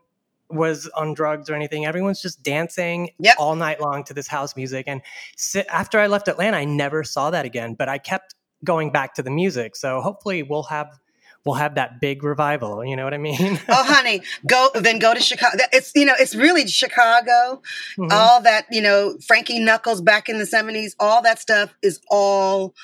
[0.49, 1.87] was on drugs or anything.
[1.87, 3.37] Everyone's just dancing Yep.
[3.39, 4.85] all night long to this house music.
[4.89, 5.01] And
[5.37, 7.75] si- after I left Atlanta, I never saw that again.
[7.75, 9.77] But I kept going back to the music.
[9.77, 10.99] So hopefully, we'll have
[11.45, 12.85] we'll have that big revival.
[12.85, 13.59] You know what I mean?
[13.69, 17.63] oh honey go then go to chicago it's you know it's really chicago
[17.99, 18.09] Mhm.
[18.13, 22.75] all that you know frankie knuckles back in the 70s all that stuff is all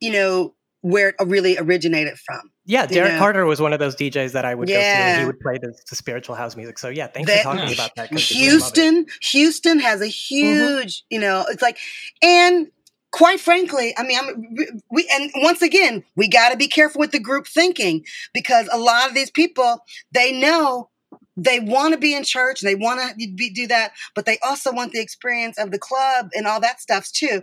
[0.00, 3.18] you know where it really originated from yeah, Derrick know.
[3.18, 4.80] Carter was one of those DJs that I would go see.
[4.80, 6.78] And he would play the, the spiritual house music.
[6.78, 8.08] So yeah, thanks That- for talking about that.
[8.10, 8.50] 'cause I love it.
[8.50, 11.76] houston houston has a huge you know it's like
[12.22, 12.68] and
[13.14, 14.44] quite frankly i mean i'm
[14.90, 18.78] we and once again we got to be careful with the group thinking because a
[18.78, 19.78] lot of these people
[20.10, 20.90] they know
[21.36, 24.72] they want to be in church and they want to do that but they also
[24.72, 27.42] want the experience of the club and all that stuff too.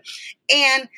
[0.54, 0.90] And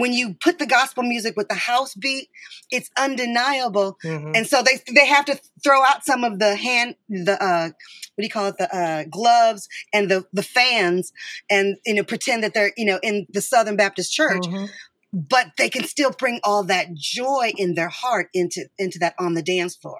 [0.00, 2.28] when you put the gospel music with the house beat
[2.70, 4.36] it's undeniable Mhm.
[4.36, 7.66] and so they they have to throw out some of the hand the uh
[8.14, 11.12] what do you call it the uh gloves and the the fans
[11.48, 14.68] and you know pretend that they're you know in the southern baptist church Mhm.
[15.12, 19.34] but they can still bring all that joy in their heart into into that on
[19.34, 19.98] the dance floor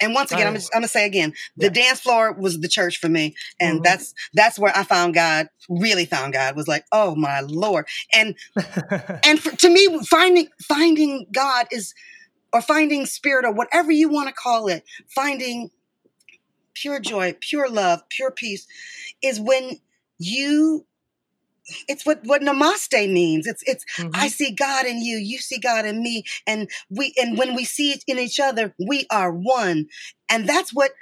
[0.00, 1.72] And once again, I'm, just, I'm gonna say again, the Yeah.
[1.72, 3.84] dance floor was the church for me, and Mhm.
[3.84, 5.48] that's that's where I found God.
[5.68, 8.34] Really found God was like, oh my lord, and
[9.24, 11.94] and for, to me, finding finding God is,
[12.52, 15.70] or finding spirit, or whatever you want to call it, finding
[16.74, 18.66] pure joy, pure love, pure peace,
[19.22, 19.80] is when
[20.18, 20.86] you.
[21.88, 23.46] It's what what namaste means.
[23.46, 24.10] It's it's Mhm.
[24.14, 27.64] I see God in you, you see God in me, and we and when we
[27.64, 29.86] see it in each other, we are one.
[30.28, 30.92] And that's what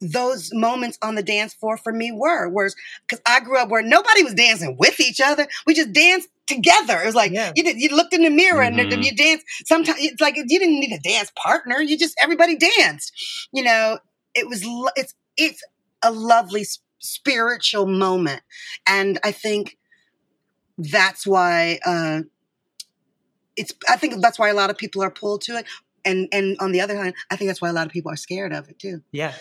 [0.00, 2.48] those moments on the dance floor for me were.
[2.48, 2.74] Whereas
[3.08, 7.00] because I grew up where nobody was dancing with each other, we just danced together.
[7.00, 7.52] It was like Yeah.
[7.56, 9.02] you did, you looked in the mirror and Mhm.
[9.04, 9.46] you danced.
[9.66, 11.80] Sometimes it's like you didn't need a dance partner.
[11.80, 13.12] You just everybody danced.
[13.52, 13.98] You know,
[14.34, 14.62] it was
[14.96, 15.62] it's it's
[16.02, 18.42] a lovely s- spiritual moment,
[18.86, 19.78] and I think
[20.78, 22.22] that's why uh,
[23.56, 23.72] it's.
[23.88, 25.66] I think that's why a lot of people are pulled to it,
[26.04, 28.16] and and on the other hand, I think that's why a lot of people are
[28.16, 29.02] scared of it too.
[29.12, 29.34] yeah.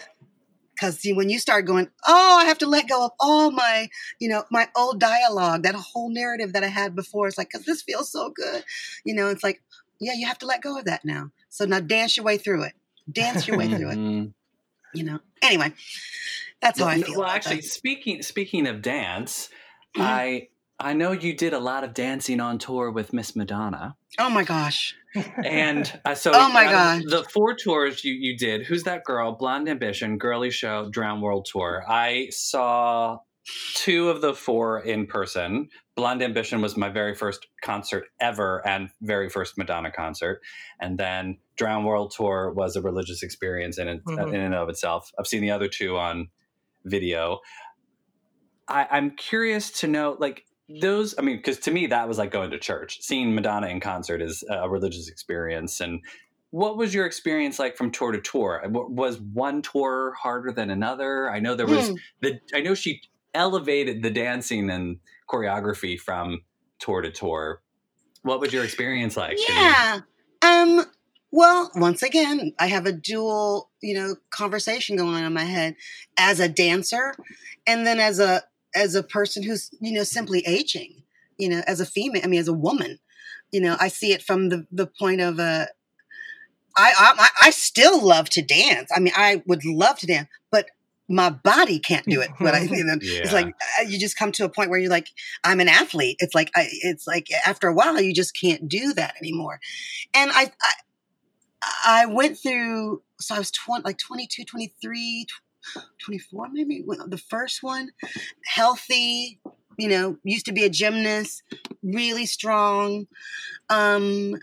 [0.76, 4.28] Because when you start going, oh, I have to let go of all my, you
[4.28, 7.28] know, my old dialogue, that whole narrative that I had before.
[7.28, 8.64] It's like, because this feels so good,
[9.06, 9.28] you know.
[9.28, 9.62] It's like,
[10.02, 11.30] yeah, you have to let go of that now.
[11.50, 12.74] So now dance your way through it.
[13.10, 13.98] Dance your way through it.
[14.00, 14.34] Mhm.
[14.96, 15.20] You know.
[15.44, 15.74] Anyway,
[16.64, 17.20] that's how I well, feel.
[17.20, 17.64] well, actually, that.
[17.66, 19.50] speaking speaking of dance,
[19.98, 20.02] Mhm.
[20.02, 20.48] I
[20.80, 24.44] I know you did a lot of dancing on tour with Miss Madonna, oh my
[24.44, 24.96] gosh.
[25.46, 27.04] and uh, so Oh my out gosh.
[27.08, 28.66] the four tours you you did.
[28.66, 29.34] Who's that girl?
[29.34, 31.84] Blonde Ambition, Girly Show, Drown World Tour.
[31.88, 33.20] I saw
[33.76, 35.70] two of the four in person.
[35.96, 40.42] Blonde Ambition was my very first concert ever and very first Madonna concert.
[40.82, 44.34] And then Drown World Tour was a religious experience in, it, Mhm.
[44.34, 45.12] in and of itself.
[45.20, 46.30] I've seen the other two on
[46.86, 47.40] video.
[48.68, 50.46] I, I'm curious to know, like,
[50.82, 53.02] those, I mean, because to me, that was like going to church.
[53.02, 55.82] Seeing Madonna in concert is a religious experience.
[55.82, 56.02] And
[56.52, 58.62] what was your experience like from tour to tour?
[58.64, 61.30] W- Was one tour harder than another?
[61.30, 61.96] I know there was Hmm.
[62.22, 63.02] the, I know she
[63.34, 66.44] elevated the dancing and choreography from
[66.80, 67.62] tour to tour.
[68.22, 69.38] What was your experience like?
[69.50, 70.00] Yeah.
[70.42, 70.86] Um.
[71.36, 75.76] Well, once again, I have a dual, you know, conversation going on in my head
[76.16, 77.16] as a dancer,
[77.66, 78.44] and then as a
[78.76, 81.02] as a person who's you know simply aging.
[81.40, 83.00] You know, as a female, I mean, as a woman,
[83.52, 85.70] you know, I see it from the the point of a.
[86.78, 88.92] I I I still love to dance.
[88.96, 90.68] I mean, I would love to dance, but
[91.10, 92.30] my body can't do it.
[92.40, 94.92] But I, you know, it's like uh, you just come to a point where you're
[94.92, 95.08] like,
[95.44, 96.18] I'm an athlete.
[96.20, 99.60] It's like I, it's like after a while, you just can't do that anymore.
[100.14, 100.74] And I, I,
[101.86, 103.02] I went through.
[103.20, 105.28] So I was 20, like 22, 23,
[106.04, 107.90] 24, maybe the first one.
[108.46, 109.40] Healthy,
[109.78, 111.44] you know, used to be a gymnast,
[111.82, 113.08] really strong.
[113.70, 114.36] Um,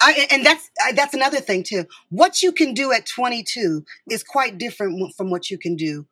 [0.00, 1.84] I, and that's I, that's another thing too.
[2.10, 6.06] What you can do at 22 is quite different from what you can do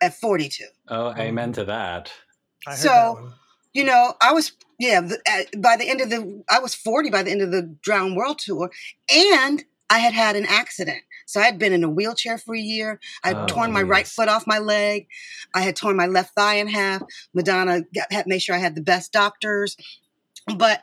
[0.00, 0.64] at 42.
[0.88, 2.12] Oh, amen to that.
[2.66, 3.32] I So- that
[3.74, 5.00] you know, I was yeah.
[5.00, 7.62] The, at, by the end of the, I was forty by the end of the
[7.82, 8.70] Drown World tour,
[9.12, 11.02] and I had had an accident.
[11.26, 13.00] So I had been in a wheelchair for a year.
[13.22, 15.06] I had Oh, torn my right foot off my leg.
[15.54, 17.02] I had torn my left thigh in half.
[17.34, 19.76] Madonna got, had made sure I had the best doctors,
[20.56, 20.82] but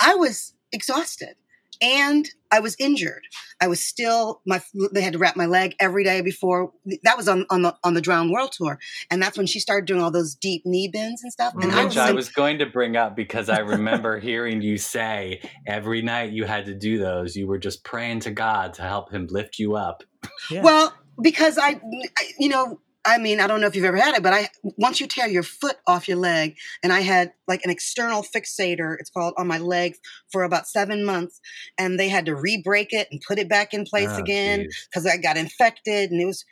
[0.00, 1.36] I was exhausted
[1.80, 3.22] and I was injured.
[3.60, 4.62] I was still my
[4.92, 7.94] they had to wrap my leg every day before that was on on the on
[7.94, 8.78] the Drown World tour,
[9.10, 11.54] and that's when she started doing all those deep knee bends and stuff.
[11.60, 14.62] And I Which was I sim- was going to bring up because I remember hearing
[14.62, 17.34] you say every night you had to do those.
[17.36, 20.02] You were just praying to God to help Him lift you up.
[20.50, 20.62] Yeah.
[20.62, 21.80] Well, because I,
[22.18, 24.48] I- you know, I mean, I don't know if you've ever had it, but I
[24.62, 28.96] once you tear your foot off your leg, and I had like an external fixator,
[28.98, 29.96] it's called on my leg
[30.32, 31.40] for about seven months,
[31.78, 35.06] and they had to re-break it and put it back in place Oh, again because
[35.06, 36.44] I got infected, and it was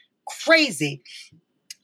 [0.44, 1.02] crazy.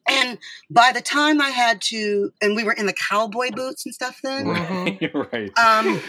[0.08, 0.38] And
[0.70, 4.20] by the time I had to, and we were in the cowboy boots and stuff
[4.22, 4.48] then.
[4.48, 5.58] Right, right.
[5.58, 6.00] Um,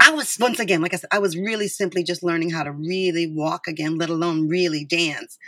[0.00, 2.72] I was once again, like I said, I was really simply just learning how to
[2.72, 5.38] really walk again, let alone really dance.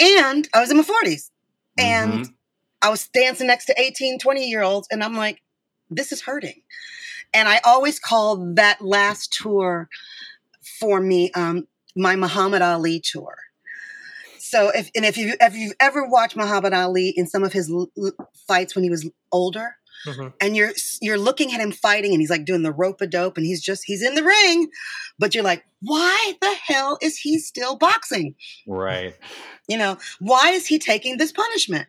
[0.00, 1.30] And I was in my 40s
[1.78, 2.34] and Mhm.
[2.82, 5.42] I was dancing next to 18, 20 year olds, and I'm like,
[5.90, 6.62] this is hurting.
[7.34, 9.88] And I always call that last tour
[10.80, 13.36] for me um, my Muhammad Ali tour.
[14.38, 17.70] So if and if you if you've ever watched Muhammad Ali in some of his
[17.70, 18.12] l- l-
[18.46, 20.32] fights when he was older, Mhm.
[20.40, 23.36] and you're you're looking at him fighting and he's like doing the rope a dope
[23.36, 24.68] and he's just he's in the ring
[25.18, 28.34] but you're like why the hell is he still boxing
[28.66, 29.16] right.
[29.66, 31.86] you know why is he taking this punishment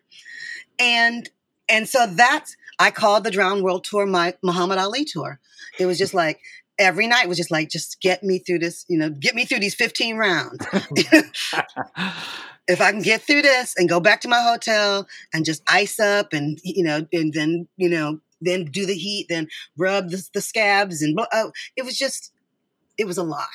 [0.79, 1.29] and
[1.67, 5.39] and so that's i called the drown world tour my muhammad ali tour
[5.77, 6.39] it was just like
[6.79, 9.59] every night was just like, just get me through this, you know, get me through
[9.59, 10.65] these 15 rounds.
[12.69, 15.99] if I can get through this and go back to my hotel and just ice
[15.99, 20.23] up and, you know, and then, you know, then do the heat, then rub the,
[20.33, 22.31] the scabs and, blah, oh, it was just,
[22.97, 23.47] it was a lot.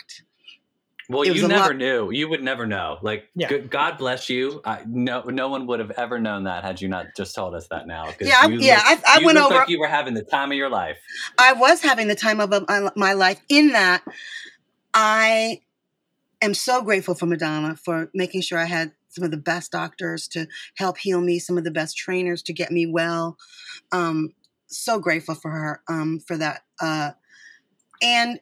[1.09, 2.11] Well, It you never lot- knew.
[2.11, 2.96] You would never know.
[3.03, 3.48] Like, Yeah.
[3.48, 4.62] good, God bless you.
[4.64, 7.68] I, no, no one would have ever known that had you not just told us
[7.68, 8.09] that now.
[8.20, 10.22] Yeah, I- you yeah, look- I- I you went over- Like you were having the
[10.24, 10.96] time of your life.
[11.38, 14.03] I was having the time of my, my life in that
[14.92, 15.61] I
[16.42, 20.27] am so grateful for Madonna for making sure I had some of the best doctors
[20.29, 20.46] to
[20.77, 23.37] help heal me, some of the best trainers to get me well.
[23.92, 24.31] Um,
[24.66, 27.12] so grateful for her um, for that, uh,
[28.03, 28.40] and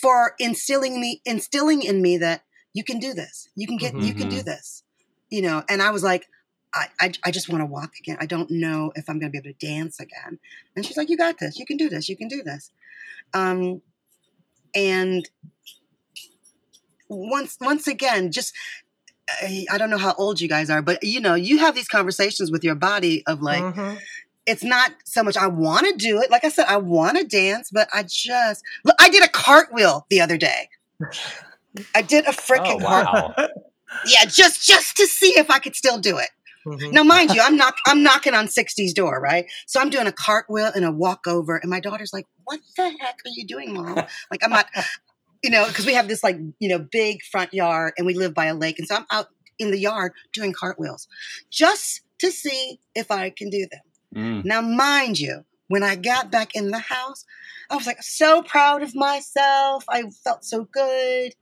[0.00, 3.48] for instilling me, instilling in me that you can do this.
[3.54, 4.82] You can get, you can do this.
[5.30, 6.26] You know, and I was like,
[6.74, 8.16] I, I, I just want to walk again.
[8.20, 10.38] I don't know if I'm going to be able to dance again.
[10.74, 11.58] And she's like, you got this.
[11.58, 12.08] You can do this.
[12.08, 12.70] You can do this.
[13.32, 13.82] Um,
[14.74, 15.28] and
[17.08, 18.54] once, once again, just
[19.42, 22.50] I, don't know how old you guys are, but you know, you have these conversations
[22.50, 23.98] with your body of like, Mhm.
[24.46, 26.30] it's not so much I want to do it.
[26.30, 28.94] Like I said, I want to dance, but I just look.
[29.00, 30.68] I did a cartwheel the other day.
[31.94, 33.34] I did a Oh, freaking cartwheel.
[33.38, 33.48] wow.
[34.06, 36.28] Yeah, just just to see if I could still do it.
[36.66, 36.92] Mhm.
[36.92, 39.46] Now, mind you, I'm not I'm knocking on 60's door, right?
[39.66, 43.18] So I'm doing a cartwheel and a walkover, and my daughter's like, "What the heck
[43.24, 43.96] are you doing, mom?"
[44.30, 44.66] Like I'm not,
[45.44, 48.32] you know, because we have this like you know big front yard, and we live
[48.32, 49.26] by a lake, and so I'm out
[49.58, 51.06] in the yard doing cartwheels,
[51.50, 53.80] just to see if I can do them.
[54.16, 54.44] Mm.
[54.46, 57.26] Now, mind you, when I got back in the house,
[57.70, 59.84] I was like so proud of myself.
[59.86, 61.34] I felt so good.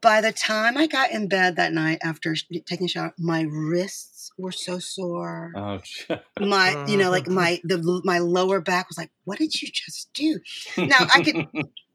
[0.00, 4.30] By the time I got in bed that night after taking a shower, my wrists
[4.38, 5.52] were so sore.
[5.54, 5.80] Oh,
[6.40, 10.10] My, you know, like my the my lower back was like, "What did you just
[10.14, 10.40] do?"
[10.78, 11.46] Now I could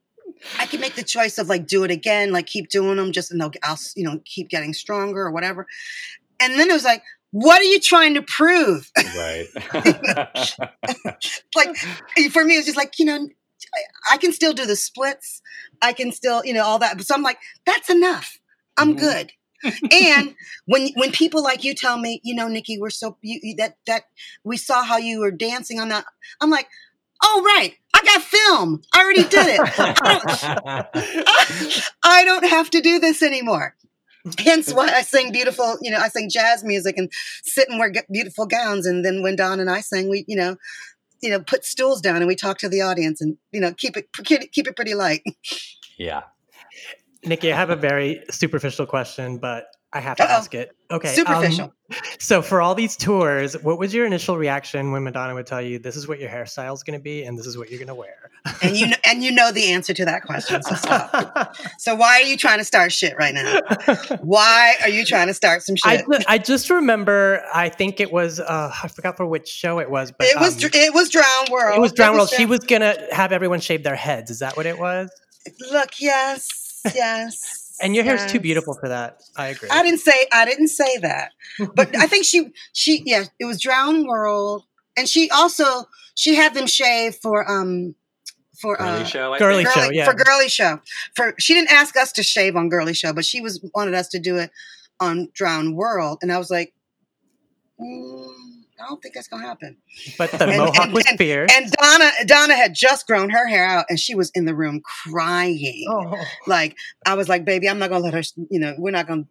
[0.59, 3.31] I could make the choice of like do it again, like keep doing them, just
[3.31, 5.67] and they'll I'll you know keep getting stronger or whatever.
[6.39, 9.47] And then it was like, "What are you trying to prove?" right.
[11.55, 11.75] like
[12.31, 13.27] for me, it's just like you know,
[14.11, 15.41] I, can still do the splits.
[15.81, 17.01] I can still you know all that.
[17.01, 18.37] So I'm like, that's enough.
[18.77, 18.99] I'm Mhm.
[18.99, 19.31] good.
[19.91, 23.77] and when when people like you tell me, you know, Nikki, we're so you- that
[23.87, 24.03] that
[24.43, 26.05] we saw how you were dancing on that.
[26.41, 26.67] I'm like,
[27.23, 28.81] oh right, I got film.
[28.93, 29.59] I already did it.
[29.79, 33.75] I don't, I don't have to do this anymore.
[34.39, 37.11] Hence why I sing beautiful, you know, I sing jazz music and
[37.43, 38.87] sit and wear beautiful gowns.
[38.87, 40.55] And then when Don and I sing, we, you know,
[41.21, 43.95] you know, put stools down and we talk to the audience and you know keep
[43.97, 45.21] it keep it- keep it pretty light.
[45.97, 46.23] yeah.
[47.23, 49.65] Nikki, I have a very superficial question, but
[49.95, 50.33] I have to Uh-oh.
[50.33, 50.75] ask it.
[50.91, 51.07] Okay.
[51.07, 51.73] um, Superficial.
[52.19, 55.79] so, for all these tours, what was your initial reaction when Madonna would tell you,
[55.79, 57.87] this is what your hairstyle is going to be and this is what you're going
[57.87, 58.29] to wear?
[58.61, 60.61] and you know, and you know the answer to that question.
[60.63, 61.55] So stop.
[61.79, 63.61] So why are you trying to start shit right now?
[64.21, 66.05] Why are you trying to start some shit?
[66.05, 69.89] ju- I just remember, I think it was, uh, I forgot for which show it
[69.89, 71.77] was, but it was um, it was Drowned World.
[71.77, 72.29] it was Drowned World.
[72.29, 74.29] She was going to have everyone shave their heads.
[74.29, 75.09] Is that what it was?
[75.71, 75.91] look.
[75.99, 77.64] Yes, yes.
[77.81, 78.41] And your hair's too yes.
[78.41, 79.21] beautiful for that.
[79.35, 79.69] I agree.
[79.69, 81.31] I didn't say I didn't say that,
[81.75, 84.63] but I think she she yeah it was Drowned World,
[84.97, 85.85] and she also
[86.15, 87.95] she had them shave for um
[88.59, 89.33] for Girlie uh, show.
[89.33, 89.75] I Girlie think.
[89.75, 90.05] show, girlie, yeah.
[90.05, 90.79] for girlie show
[91.15, 94.07] for she didn't ask us to shave on girlie show, but she was wanted us
[94.09, 94.51] to do it
[94.99, 96.73] on Drowned World, and I was like,
[97.79, 98.34] mm,
[98.85, 99.77] I don't think that's gonna happen.
[100.17, 101.49] but the And- mohawk and- was and- fierce.
[101.55, 104.81] And Donna Donna had just grown her hair out, and she was in the room
[105.09, 105.85] crying.
[105.89, 106.23] oh.
[106.45, 108.21] Like I was like, baby, I'm not gonna let her.
[108.51, 109.23] You know, we're not gonna.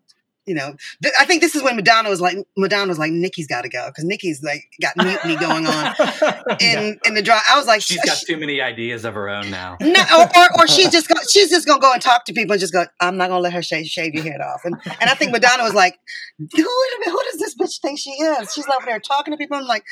[0.46, 3.46] You know, th- I think this is when Madonna was like, Madonna was like, Nikki's
[3.46, 5.94] got to go because Nikki's like got mutiny going on
[6.60, 7.40] in in the draw.
[7.48, 9.78] I was like, She's got too many ideas of her own now.
[9.80, 12.52] no, or, or, or she's just go, she's just gonna go and talk to people
[12.52, 12.84] and just go.
[13.00, 14.60] I'm not gonna let her shave, shave your head off.
[14.64, 15.98] And and I think Madonna was like,
[16.38, 18.52] who, who does this bitch think she is?
[18.52, 19.56] She's over there talking to people.
[19.56, 19.84] I'm like,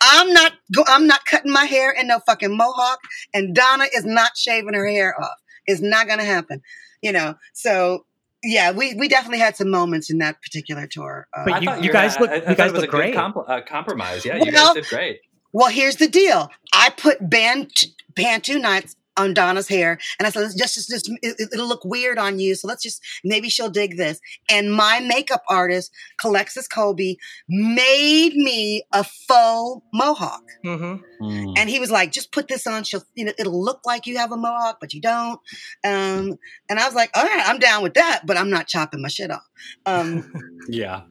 [0.00, 2.98] I'm not go, I'm not cutting my hair in no fucking mohawk,
[3.32, 5.38] and Donna is not shaving her hair off.
[5.66, 6.62] It's not gonna happen.
[7.00, 7.36] You know.
[7.52, 8.06] So
[8.42, 11.26] yeah, we we definitely had some moments in that particular tour.
[11.36, 13.14] Uh, But you- you guys look- I- I you guys look a great.
[13.14, 14.24] compl- uh, compromise.
[14.24, 15.20] Yeah, you Well- guys did great.
[15.52, 16.50] Well, here's the deal.
[16.72, 17.70] I put band
[18.14, 21.68] band two nights on Donna's hair, and I said, let's just, just, just it, it'll
[21.68, 24.20] look weird on you, so let's just maybe she'll dig this.
[24.50, 25.90] And my makeup artist,
[26.24, 27.18] Alexis Colby,
[27.48, 31.52] made me a faux mohawk, hmm Mm.
[31.58, 32.82] and he was like, just put this on.
[32.82, 35.38] She'll, you know, it'll look like you have a mohawk, but you don't.
[35.84, 36.38] Um,
[36.70, 39.08] and I was like, all right, I'm down with that, but I'm not chopping my
[39.08, 39.46] shit off.
[39.84, 40.24] Um,
[40.68, 41.02] Yeah.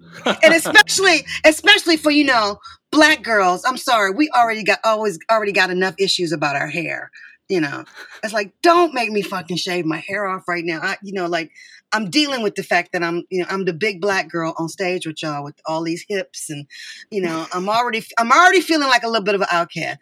[0.43, 2.57] and especially especially for you know
[2.91, 7.11] black girls i'm sorry we already got always already got enough issues about our hair
[7.49, 7.83] You know,
[8.23, 10.79] it's like, don't make me fucking shave my hair off right now.
[10.83, 11.51] I, you know, like
[11.91, 14.69] I'm dealing with the fact that I'm, you know, I'm the big black girl on
[14.69, 16.67] stage with y'all with all these hips, and
[17.09, 19.97] you know, I'm already, I'm already feeling like a little bit of an outcast.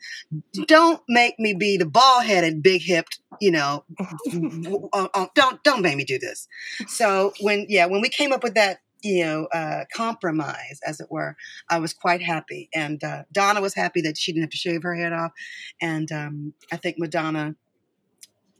[0.67, 3.85] Don't make me be the bald headed, big hipped, you know.
[5.35, 6.49] don't, don't make me do this.
[6.87, 11.07] So when, yeah, when we came up with that you know, uh, compromise, as it
[11.11, 11.35] were.
[11.69, 14.83] I was quite happy, and uh, Donna was happy that she didn't have to shave
[14.83, 15.31] her head off,
[15.81, 17.55] and um, I think Madonna.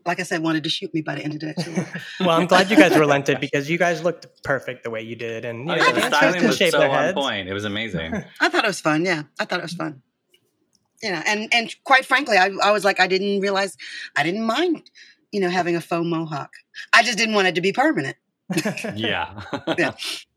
[0.05, 1.85] Like I said, wanted to shoot me by the end of that tour.
[2.25, 5.43] well, I'm glad you guys relented because you guys looked perfect the way you did,
[5.43, 7.13] and you Oh, know, yeah, the styling was shave so their on heads.
[7.13, 7.49] point.
[7.49, 8.13] It was amazing.
[8.39, 9.03] I thought it was fun.
[9.03, 10.01] Yeah, I thought it was fun.
[11.03, 13.75] You know, and and quite frankly, I, I was like, I didn't realize,
[14.15, 14.89] I didn't mind,
[15.33, 16.53] you know, having a faux mohawk.
[16.93, 18.15] I just didn't want it to be permanent.
[18.95, 19.41] Yeah.
[19.78, 19.91] Yeah.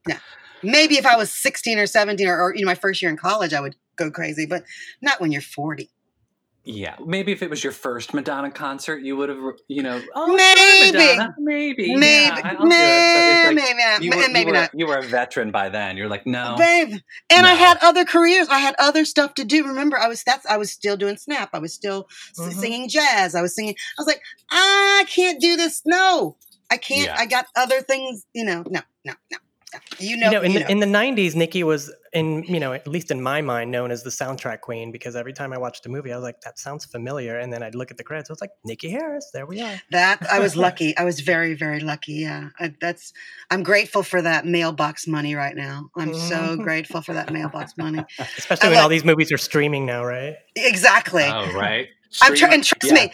[0.09, 0.19] Yeah.
[0.63, 3.17] Maybe if I was 16 or 17 or, or you know my first year in
[3.17, 4.65] college, I would go crazy, but
[5.01, 5.91] not when you're 40.
[6.63, 9.39] Yeah, maybe if it was your first Madonna concert, you would have,
[9.69, 10.61] you know, oh, Maybe.
[10.61, 11.35] sure, Madonna.
[11.39, 12.69] maybe, Maybe, yeah, I'll do it.
[12.69, 14.71] But it's like, maybe, not, you were, maybe you were, not.
[14.75, 15.97] You were a veteran by then.
[15.97, 16.99] You're like, no, Babe.
[17.31, 18.49] And I had other careers.
[18.51, 19.67] I had other stuff to do.
[19.67, 21.49] Remember, I was that's I was still doing snap.
[21.55, 22.07] I was still
[22.39, 22.53] Mhm.
[22.53, 23.35] singing jazz.
[23.35, 23.75] I was singing.
[23.99, 25.81] I was like, I can't do this.
[25.87, 26.37] No,
[26.71, 27.07] I can't.
[27.07, 27.17] Yeah.
[27.19, 28.25] I got other things.
[28.35, 29.15] You know, no, no, no.
[29.33, 29.39] no.
[30.01, 32.73] You know, you know, in you the, in the '90s, Nikki was in, you know,
[32.73, 35.87] at least in my mind, known as the soundtrack queen because every time I watched
[35.87, 38.31] a movie, I was like, "That sounds familiar," and then I'd look at the credits,
[38.31, 40.97] I was like, "Nikki Harris, there we are." that I was lucky.
[40.97, 42.15] I was very, very lucky.
[42.15, 43.13] Yeah, I, that's.
[43.51, 45.91] I'm grateful for that mailbox money right now.
[45.97, 48.05] I'm so grateful for that mailbox money.
[48.19, 50.35] Especially I when all these movies are streaming now, right?
[50.57, 51.25] Exactly.
[51.25, 51.89] oh right.
[52.23, 53.07] I'm tr- and trust yeah.
[53.07, 53.13] me,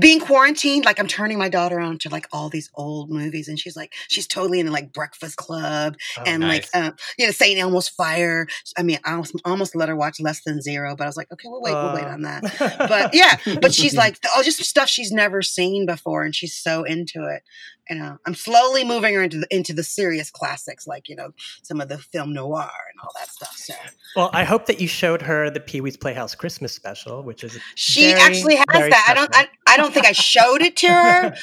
[0.00, 3.58] being quarantined, like I'm turning my daughter on to like all these old movies, and
[3.58, 6.72] she's like, she's totally into like Breakfast Club Oh, and nice.
[6.74, 8.46] like, uh, you know, Saint Elmo's Fire.
[8.76, 11.30] I mean, I almost, almost let her watch Less Than Zero, but I was like,
[11.32, 12.42] okay, we'll wait, we'll wait Uh, on that.
[12.78, 16.84] But yeah, but she's like, oh, just stuff she's never seen before, and she's so
[16.84, 17.42] into it.
[17.90, 21.32] You know, I'm slowly moving her into the into the serious classics, like you know,
[21.62, 23.54] some of the film noir and all that stuff.
[23.56, 23.74] So
[24.16, 27.58] well, I hope that you showed her the Pee Wee's Playhouse Christmas special, which is
[27.74, 29.04] She very, actually has that.
[29.10, 29.36] I don't.
[29.36, 31.34] I, I don't think I showed it to her,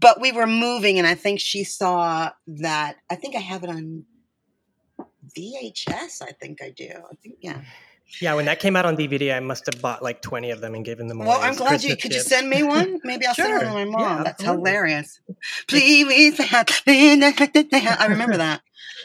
[0.00, 2.96] but we were moving, and I think she saw that.
[3.10, 4.04] I think I have it on
[5.36, 6.22] VHS.
[6.22, 6.88] I think I do.
[6.88, 7.60] I think yeah.
[8.20, 10.74] yeah, when that came out on DVD, I must have bought like 20 of them
[10.74, 11.28] and given them away.
[11.28, 11.90] Well, I'm glad you.
[11.96, 13.00] Christmas Could you send me one?
[13.04, 13.74] Maybe I'll send one to Sure.
[13.74, 14.24] my Yeah, mom.
[14.24, 14.70] That's absolutely.
[14.70, 15.20] hilarious.
[15.68, 18.62] Please, I remember that.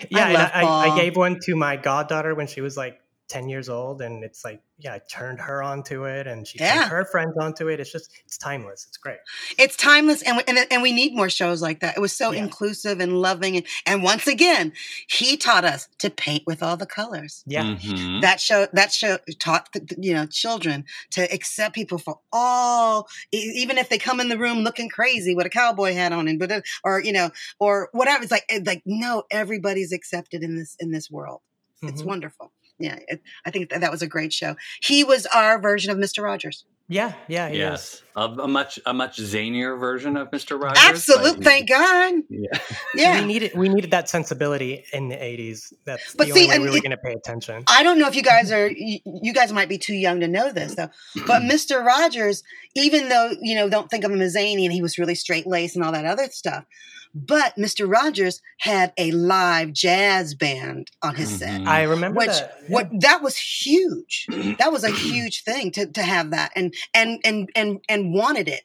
[0.09, 3.00] Yeah, and I, I, I gave one to my goddaughter when she was like
[3.31, 4.01] 10 years old.
[4.01, 6.79] And it's like, yeah, I turned her onto it and she Yeah.
[6.79, 7.79] turned her friends onto it.
[7.79, 8.85] It's just, it's timeless.
[8.87, 9.19] It's great.
[9.57, 11.95] It's timeless, and we, and, and we need more shows like that.
[11.95, 12.43] It was so Yeah.
[12.43, 14.73] inclusive and loving, and, and once again,
[15.07, 17.43] he taught us to paint with all the colors.
[17.47, 17.63] Yeah.
[17.63, 18.21] Mhm.
[18.21, 23.07] that show that show taught the, the, you know children to accept people for all
[23.31, 26.27] e- even if they come in the room looking crazy with a cowboy hat on
[26.27, 27.29] and but or you know
[27.59, 31.41] or whatever it's like it's like no everybody's accepted in this in this world
[31.83, 32.05] it's Mhm.
[32.07, 32.51] wonderful
[32.81, 35.97] yeah it, i think that, that was a great show he was our version of
[35.97, 37.13] mr rogers Yeah.
[37.29, 37.47] Yeah.
[37.49, 37.57] he.
[37.59, 40.59] Yes, a, a much a much zanier version of Mr.
[40.61, 40.83] Rogers.
[40.83, 42.49] absolute but- thank god Yeah.
[42.95, 45.71] yeah We needed we needed that sensibility in the 80s.
[45.85, 47.63] That's But the see, only way and we were going to pay attention.
[47.67, 50.27] I don't know if you guys are you, you guys might be too young to
[50.27, 50.89] know this though.
[51.27, 51.73] But Mr.
[51.85, 52.43] Rogers,
[52.75, 55.47] even though you know don't think of him as zany and he was really straight
[55.47, 56.65] laced and all that other stuff,
[57.13, 57.91] but Mr.
[57.91, 61.61] Rogers had a live jazz band on his set.
[61.61, 61.67] Mhm.
[61.67, 62.57] I remember Which that.
[62.63, 62.69] yeah.
[62.69, 64.27] what that was huge.
[64.59, 68.47] That was a huge thing to, to have that and and and and and wanted
[68.47, 68.61] it,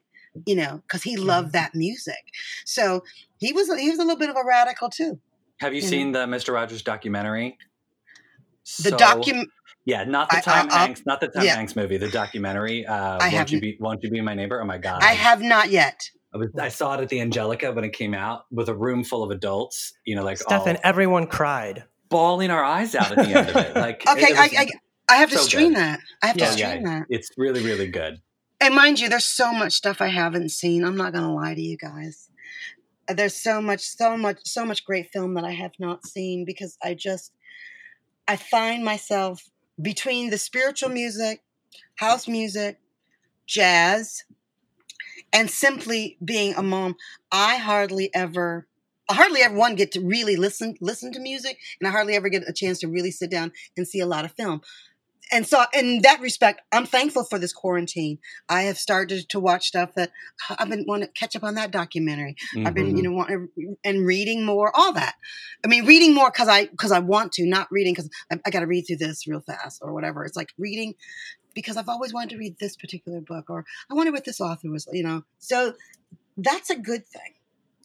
[0.47, 2.23] you know, because he loved that music.
[2.65, 3.03] So
[3.39, 5.19] he was he was a little bit of a radical too.
[5.61, 5.89] Have you Mhm.
[5.89, 6.53] seen the Mr.
[6.55, 7.57] Rogers documentary?
[8.83, 9.51] The So- document
[9.87, 11.55] Yeah, not the I- Tom I- I'll- Hanks, not the Tom yeah.
[11.55, 11.97] Hanks movie.
[11.97, 12.85] The documentary.
[12.85, 13.77] Uh, I won't you haven't- be?
[13.79, 14.61] Won't you be my neighbor?
[14.61, 15.01] Oh my god!
[15.03, 16.11] I have not yet.
[16.37, 19.05] I, was, I saw it at the Angelika when it came out with a room
[19.05, 19.93] full of adults.
[20.05, 21.85] You know, like Stefan, all everyone cried.
[22.09, 23.75] bawling our eyes out at the end of it.
[23.77, 24.69] Like Okay, it I, was I
[25.09, 25.77] I have to so stream good.
[25.79, 26.01] that.
[26.23, 26.69] I have Yeah, to yeah.
[26.69, 27.07] stream that.
[27.11, 28.21] It's really, really good.
[28.61, 30.85] And mind you, there's so much stuff I haven't seen.
[30.85, 32.29] I'm not gonna lie to you guys.
[33.09, 36.77] There's so much, so much, so much great film that I have not seen because
[36.83, 37.33] I just
[38.27, 39.49] I find myself
[39.81, 41.43] between the spiritual music,
[41.97, 42.79] house music,
[43.47, 44.25] jazz,
[45.37, 46.97] and simply being a mom.
[47.31, 48.67] I hardly ever
[49.09, 52.29] I hardly ever one get to really listen listen to music, and I hardly ever
[52.31, 54.63] get a chance to really sit down and see a lot of film.
[55.33, 58.19] and so in that respect, I'm thankful for this quarantine.
[58.49, 60.13] I have started to watch stuff that
[60.51, 62.37] I've been wanting to catch up on that documentary.
[62.65, 63.07] I've been, you Mhm.
[63.07, 63.49] know, wanting
[63.85, 65.17] and reading more, all that.
[65.65, 68.51] I mean, reading more because I because I want to, not reading because I, I
[68.51, 70.25] got to read through this real fast or whatever.
[70.25, 70.95] It's like reading
[71.57, 74.71] because I've always wanted to read this particular book or I wonder what this author
[74.71, 75.25] was, you know.
[75.39, 75.75] So
[76.37, 77.33] that's a good thing.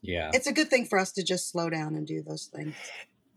[0.03, 0.29] yeah.
[0.33, 2.75] It's a good thing for us to just slow down and do those things.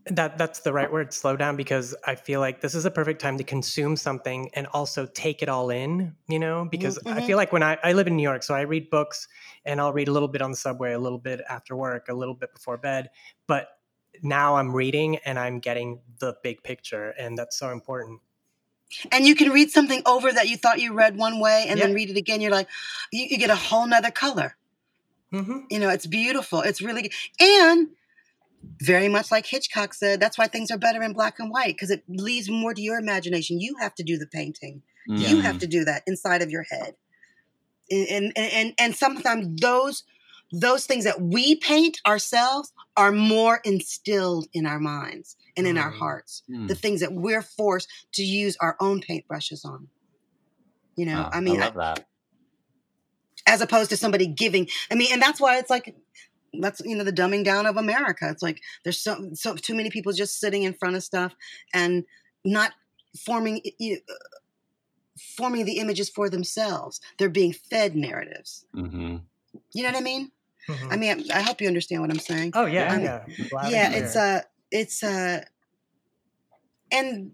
[0.07, 3.23] That that's the right word, slow down, because I feel like this is a perfect
[3.23, 7.27] time to consume something and also take it all in, you know, because I mhm.
[7.27, 9.29] feel like when I, I live in New York, so I read books
[9.65, 12.13] and I'll read a little bit on the subway, a little bit after work, a
[12.15, 13.09] little bit before bed.
[13.47, 13.69] But
[14.23, 18.21] now I'm reading and I'm getting the big picture, and that's so important.
[19.11, 21.95] And you can read something over that you thought you read one way and then
[21.95, 22.41] read it again.
[22.41, 22.69] You're like
[23.13, 24.57] you, you get a whole nother color.
[25.31, 26.61] Hmm you know it's beautiful.
[26.61, 27.89] It's really good and
[28.81, 31.91] very much like hitchcock said that's why things are better in black and white because
[31.91, 33.61] it leaves more to your imagination.
[33.61, 34.83] You have to do the painting.
[35.07, 36.95] You have to do that inside of your head.
[37.91, 40.05] And and and, and sometimes those
[40.53, 45.93] those things that we paint ourselves are more instilled in our minds and in our
[45.93, 45.99] Mm.
[45.99, 46.69] hearts Mm.
[46.69, 49.89] the things that we're forced to use our own paintbrushes on.
[50.97, 52.07] You know Wow, i mean I I- that.
[53.47, 55.95] as opposed to somebody giving i mean and that's why it's like
[56.61, 58.29] that's you know the dumbing down of america.
[58.31, 61.35] It's like there's so so too many people just sitting in front of stuff
[61.73, 62.05] and
[62.45, 62.73] not
[63.27, 64.15] forming i- i- uh,
[65.37, 67.01] forming the images for themselves.
[67.19, 68.67] They're being fed narratives.
[68.75, 69.17] Hmm
[69.73, 70.33] you know what i mean?
[70.69, 70.93] Mhm.
[70.93, 72.53] i mean i hope you understand what i'm saying.
[72.55, 73.25] Oh yeah, I'm- yeah,
[73.69, 74.41] yeah it's a uh
[74.71, 75.43] it's uh
[76.93, 77.33] and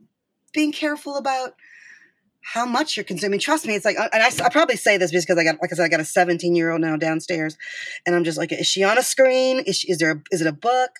[0.53, 1.55] being careful about
[2.43, 5.39] how much you're consuming trust me it's like and I, I probably say this because
[5.39, 7.57] i got like i said i got a 17 year old now downstairs
[8.07, 10.41] and i'm just like is she on a screen is, she, is there a, is
[10.41, 10.91] it a book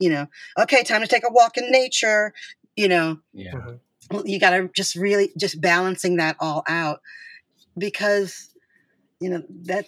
[0.00, 0.26] you know
[0.58, 2.32] okay time to take a walk in nature
[2.76, 3.52] you know Yeah.
[3.52, 3.78] Mhm.
[4.10, 7.00] well, you got to just really just balancing that all out
[7.76, 8.52] because
[9.20, 9.86] you know that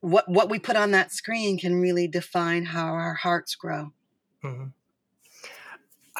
[0.00, 3.92] what what we put on that screen can really define how our hearts grow
[4.44, 4.72] Mhm.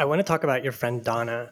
[0.01, 1.51] I want to talk about your friend Donna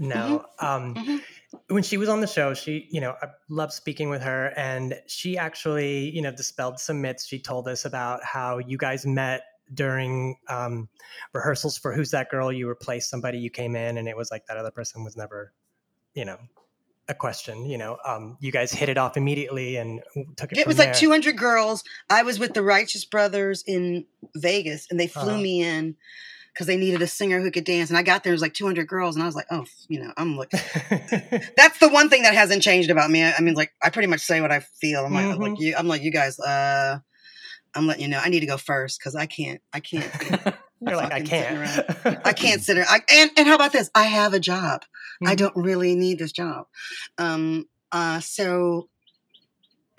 [0.00, 0.46] now.
[0.58, 1.22] Um, Mhm.
[1.68, 5.00] When she was on the show, she, you know, I love speaking with her, and
[5.06, 7.24] she actually, you know, dispelled some myths.
[7.26, 10.88] She told us about how you guys met during um,
[11.32, 12.52] rehearsals for Who's That Girl?
[12.52, 15.52] You replaced somebody, you came in, and it was like that other person was never,
[16.14, 16.38] you know,
[17.08, 17.64] a question.
[17.64, 20.02] You know, um, you guys hit it off immediately and
[20.36, 20.58] took it.
[20.58, 21.84] It was like 200 girls.
[22.10, 24.04] I was with the Righteous Brothers in
[24.34, 25.38] Vegas, and they flew Uh-huh.
[25.38, 25.96] me in
[26.58, 27.88] because they needed a singer who could dance.
[27.88, 30.00] And I got there, it was like 200 girls, and I was like, oh, you
[30.00, 30.50] know, I'm like,
[31.56, 33.22] that's the one thing that hasn't changed about me.
[33.22, 35.04] I, I mean, like, I pretty much say what I feel.
[35.06, 36.98] I'm like, like you, I'm like, you guys, uh,
[37.76, 40.10] I'm letting you know, I need to go first because I can't, I can't,
[40.80, 41.86] You're like, I can't.
[42.26, 42.86] I can't sit there.
[42.88, 43.88] I, and and how about this?
[43.94, 44.82] I have a job.
[45.24, 45.38] I Mhm.
[45.38, 46.66] don't really need this job.
[47.18, 47.68] Um.
[47.92, 48.18] Uh.
[48.20, 48.88] So.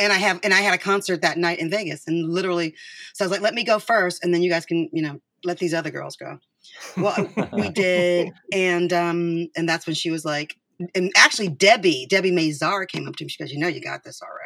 [0.01, 2.73] And I have, and I had a concert that night in Vegas, and literally,
[3.13, 5.19] so I was like, "Let me go first, and then you guys can, you know,
[5.43, 6.39] let these other girls go."
[6.97, 10.55] Well, we did, and um, and that's when she was like,
[10.95, 13.29] and actually, Debbie, Debbie Mazar came up to me.
[13.29, 14.39] She goes, "You know, you got this already."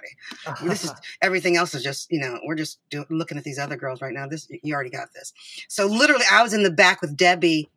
[0.62, 3.76] this is everything else is just you know we're just do, looking at these other
[3.76, 5.34] girls right now this you already got this
[5.68, 7.70] so literally i was in the back with debbie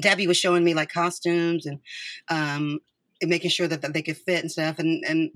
[0.00, 1.78] debbie was showing me like costumes and
[2.28, 2.78] um
[3.20, 5.30] and making sure that, that they could fit and stuff and and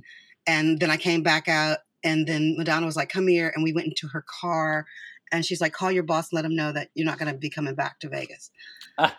[0.46, 3.72] and then i came back out and then madonna was like come here and we
[3.72, 4.86] went into her car
[5.34, 7.38] and she's like call your boss and let him know that you're not going to
[7.38, 8.50] be coming back to vegas
[8.98, 9.16] Ah.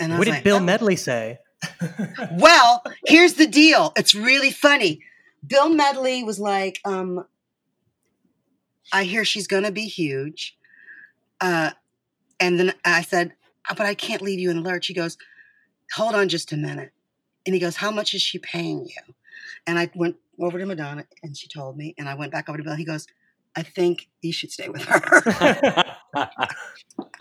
[0.00, 1.38] and what did like, Bill "Oh." Medley say?
[2.32, 3.92] Well, here's the deal.
[3.96, 5.00] It's really funny.
[5.46, 7.24] Bill Medley was like, um,
[8.92, 10.56] I hear she's going to be huge.
[11.40, 11.70] Uh,
[12.38, 13.32] and then I said,
[13.68, 14.86] "Uh, but I can't leave you in the lurch.
[14.86, 15.16] He goes,
[15.94, 16.92] hold on just a minute.
[17.46, 19.14] And he goes, how much is she paying you?
[19.66, 22.58] And I went over to Madonna and she told me, and I went back over
[22.58, 22.74] to Bill.
[22.74, 23.06] He goes,
[23.56, 25.00] I think you should stay with her.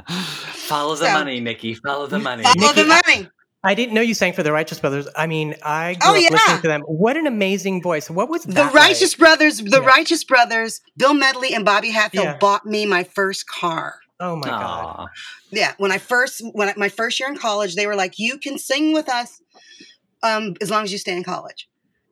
[0.07, 1.73] Follow the So- money, Nikki.
[1.75, 2.43] Follow the money.
[2.43, 3.29] Follow the Nikki, I- money.
[3.63, 5.07] I didn't know you sang for the Righteous Brothers.
[5.15, 6.29] I mean, I grew Oh, up yeah.
[6.29, 6.81] listening to them.
[6.81, 8.11] What an amazing voice!
[8.11, 9.87] What was The that Righteous Brothers, the Yeah.
[9.87, 12.37] Righteous Brothers, Bill Medley and Bobby Hatfield Yeah.
[12.37, 13.95] bought me my first car.
[14.19, 15.07] Oh my god!
[15.51, 18.37] Yeah when i first when I, my first year in college they were like you
[18.37, 19.41] can sing with us
[20.23, 21.67] um as long as you stay in college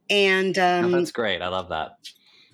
[0.10, 1.42] and Oh, um that's great.
[1.42, 1.92] I love that.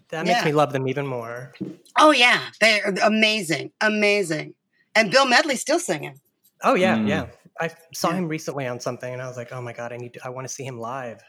[0.09, 0.45] That makes yeah.
[0.45, 1.53] me love them even more.
[1.97, 4.53] oh yeah they're amazing amazing
[4.95, 6.19] and bill medley's still singing
[6.61, 7.07] Oh yeah, Mm.
[7.07, 7.25] yeah.
[7.61, 8.17] I saw Yeah.
[8.17, 10.29] him recently on something, and I was like, oh my god, I need, to, I
[10.29, 11.21] want to see him live.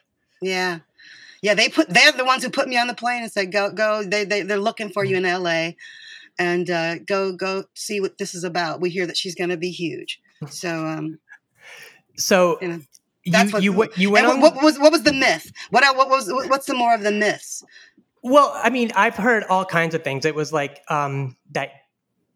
[0.42, 0.80] yeah
[1.42, 3.70] yeah they put they're the ones who put me on the plane and said go
[3.70, 5.70] go they, they they're looking for you in la
[6.38, 9.70] and uh go go see what this is about we hear that she's gonna be
[9.70, 11.18] huge so um
[12.16, 12.80] So you know
[13.26, 14.40] That's you what you went you went and on.
[14.40, 15.52] what, what was what was the myth?
[15.70, 17.62] What what was what's the more of the myths?
[18.22, 20.24] Well, I mean, I've heard all kinds of things.
[20.24, 21.70] It was like um, that,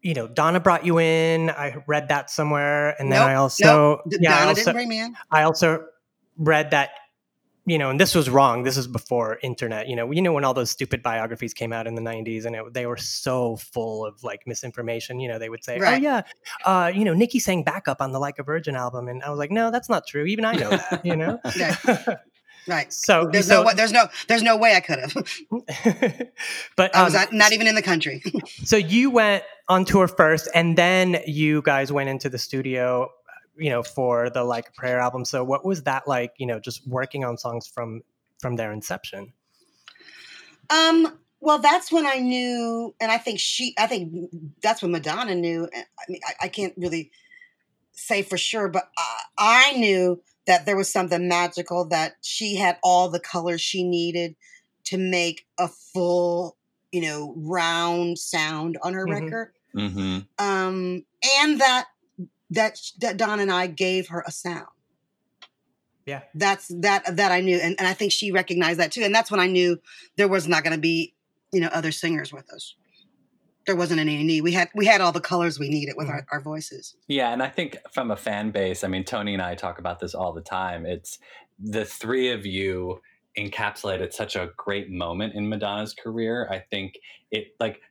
[0.01, 1.49] you know, Donna brought you in.
[1.49, 4.19] I read that somewhere, and then Nope, I also, nope.
[4.19, 5.15] Yeah, I also, didn't bring me in.
[5.31, 5.85] I also
[6.37, 6.91] read that,
[7.67, 8.63] you know, and this was wrong.
[8.63, 9.87] This is before internet.
[9.87, 12.55] You know, you know when all those stupid biographies came out in the '90s, and
[12.55, 15.19] it, they were so full of like misinformation.
[15.19, 16.21] You know, they would say, "Oh yeah,
[16.65, 19.39] uh, you know, Nikki sang backup on the Like a Virgin album," and I was
[19.39, 20.25] like, "No, that's not true.
[20.25, 21.39] Even I know that." You know.
[22.67, 22.91] Right.
[22.91, 25.13] So There's so, no way, there's no there's no way I could have.
[26.75, 28.23] but I was um, not, not even in the country.
[28.63, 33.09] So you went on tour first, and then you guys went into the studio,
[33.57, 35.25] you know, for the Like Prayer album.
[35.25, 36.33] So what was that like?
[36.37, 38.01] You know, just working on songs from
[38.39, 39.33] from their inception.
[40.69, 44.31] Um, well, that's when I knew, and I think she, I think
[44.63, 45.69] that's when Madonna knew.
[45.73, 47.11] I mean, I, I can't really
[47.91, 52.77] say for sure, but I, I knew that there was something magical that she had
[52.83, 54.35] all the colors she needed
[54.85, 56.55] to make a full,
[56.91, 59.11] you know, round sound on her Mhm.
[59.23, 59.53] record.
[59.75, 60.19] Mm-hmm.
[60.43, 61.05] Um,
[61.41, 61.87] and that
[62.51, 64.67] that that Don and I gave her a sound.
[66.05, 66.21] Yeah.
[66.35, 69.01] That's that that I knew, and, and I think she recognized that too.
[69.01, 69.79] And that's when I knew
[70.17, 71.15] there was not going to be,
[71.51, 72.75] you know, other singers with us.
[73.65, 74.41] There wasn't any need.
[74.41, 76.95] We had we had all the colors we needed with our, our voices.
[77.07, 79.99] Yeah, and I think from a fan base, I mean, Tony and I talk about
[79.99, 80.85] this all the time.
[80.85, 81.19] It's
[81.59, 83.01] the three of you
[83.37, 86.47] encapsulated such a great moment in Madonna's career.
[86.49, 86.99] I think
[87.31, 87.81] it like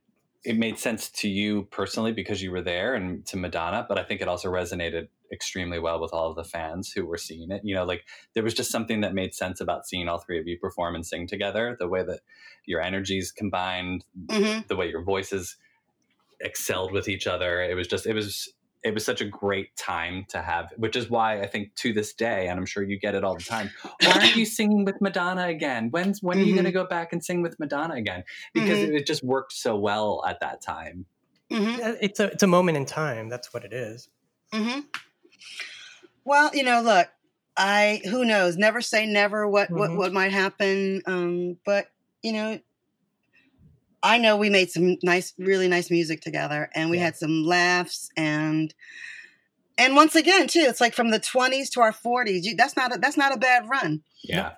[0.45, 4.05] it made sense to you personally because you were there and to Madonna, but I
[4.05, 7.63] think it also resonated extremely well with all of the fans who were seeing it.
[7.65, 8.05] You know, like
[8.35, 11.05] there was just something that made sense about seeing all three of you perform and
[11.05, 12.21] sing together, the way that
[12.67, 15.57] your energies combined, hmm the way your voices
[16.41, 17.63] excelled with each other.
[17.63, 21.09] It was just it was it was such a great time to have, which is
[21.09, 23.71] why I think to this day, and I'm sure you get it all the time.
[24.03, 25.89] Why aren't you singing with Madonna again?
[25.91, 28.25] When's when are you going to go back and sing with Madonna again?
[28.53, 28.89] Because Mhm.
[28.89, 31.07] it, it just worked so well at that time.
[31.51, 33.29] hmm Uh, It's a it's a moment in time.
[33.31, 34.11] That's what it is.
[34.53, 34.81] hmm
[36.25, 37.09] Well, you know, look,
[37.57, 38.57] I who knows?
[38.57, 39.49] Never say never.
[39.49, 39.97] What what Mhm.
[39.97, 41.03] what might happen?
[41.07, 41.87] Um, but
[42.23, 42.59] you know,
[44.05, 47.05] I know we made some nice, really nice music together, and we Yeah.
[47.05, 48.73] had some laughs and.
[49.77, 52.47] And once again, too, it's like from the twenties to our forties.
[52.57, 54.03] That's not a, that's not a bad run.
[54.23, 54.53] Yeah.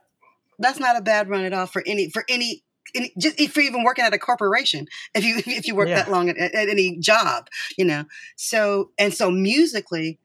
[0.59, 2.62] That's not a bad run at all for any for any,
[2.94, 4.86] any just if you're even working at a corporation.
[5.14, 6.03] If you if you work Yeah.
[6.03, 8.05] that long at, at any job, you know.
[8.36, 10.18] So and so musically,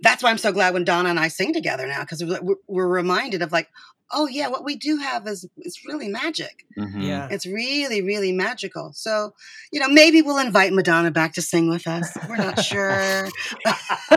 [0.00, 2.88] that's why I'm so glad when Donna and I sing together now because we're, we're
[2.88, 3.68] reminded of like,
[4.12, 6.64] oh yeah, what we do have is is really magic.
[6.78, 7.02] Mhm.
[7.06, 7.28] Yeah.
[7.30, 8.92] It's really really magical.
[8.94, 9.34] So
[9.72, 12.16] you know maybe we'll invite Madonna back to sing with us.
[12.28, 13.28] We're not sure.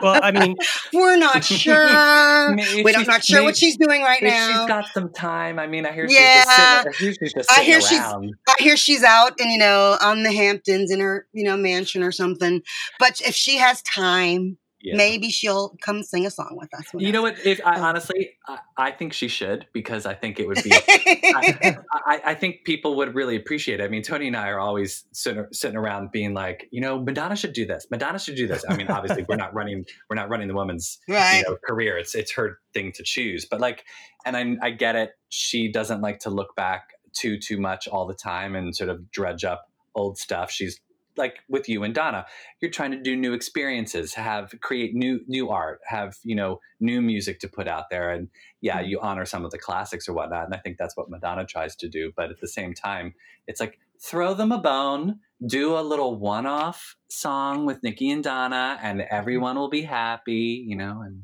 [0.02, 0.56] Well, I mean,
[0.94, 2.54] we're not sure.
[2.54, 4.48] Maybe We're not, she's- not sure what she's doing right If now.
[4.60, 5.58] she's got some time.
[5.58, 6.84] I mean, I hear Yeah.
[6.92, 8.36] she's just sitting, I hear she's just I sitting hear she's- around.
[8.48, 12.04] I hear she's out and you know on the Hamptons in her you know mansion
[12.04, 12.62] or something.
[13.00, 14.96] But if she has time, Yeah.
[14.96, 16.86] maybe she'll come sing a song with us.
[16.94, 17.36] You know what?
[17.44, 20.72] If I Um, honestly, I, I think she should because I think it would be
[20.74, 23.84] I, I, I think people would really appreciate it.
[23.84, 27.36] I mean, Tony and I are always sitting, sitting around being like, you know, Madonna
[27.36, 27.88] should do this.
[27.90, 28.64] Madonna should do this.
[28.70, 31.40] I mean, obviously, we're not running, we're not running the woman's right.
[31.40, 31.98] you know, career.
[31.98, 33.46] It's it's her thing to choose.
[33.46, 33.84] But like,
[34.26, 35.12] and I I get it.
[35.30, 39.10] She doesn't like to look back too too much all the time and sort of
[39.12, 40.52] dredge up old stuff.
[40.52, 40.80] She's
[41.18, 42.26] like with you and Donna,
[42.62, 47.02] you're trying to do new experiences, have create new new art, have you know new
[47.02, 48.30] music to put out there, and
[48.62, 48.90] yeah, mm-hmm.
[48.90, 50.46] you honor some of the classics or whatnot.
[50.46, 52.12] And I think that's what Madonna tries to do.
[52.16, 53.14] But at the same time,
[53.48, 58.78] it's like throw them a bone, do a little one-off song with Nikki and Donna,
[58.82, 59.16] and mm-hmm.
[59.16, 61.02] everyone will be happy, you know.
[61.02, 61.24] And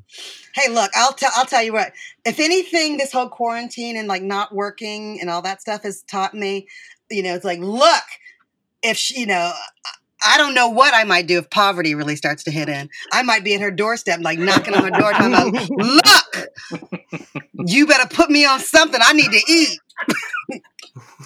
[0.55, 1.93] Hey, look, I'll tell I'll tell you what.
[2.25, 6.33] If anything, this whole quarantine and like not working and all that stuff has taught
[6.33, 6.67] me,
[7.09, 8.03] you know, it's like, look,
[8.83, 9.51] if she, you know,
[10.25, 12.89] I don't know what I might do if poverty really starts to hit in.
[13.11, 16.47] I might be at her doorstep, like knocking on her door, talking about, look,
[17.65, 18.99] you better put me on something.
[19.03, 19.79] I need to eat.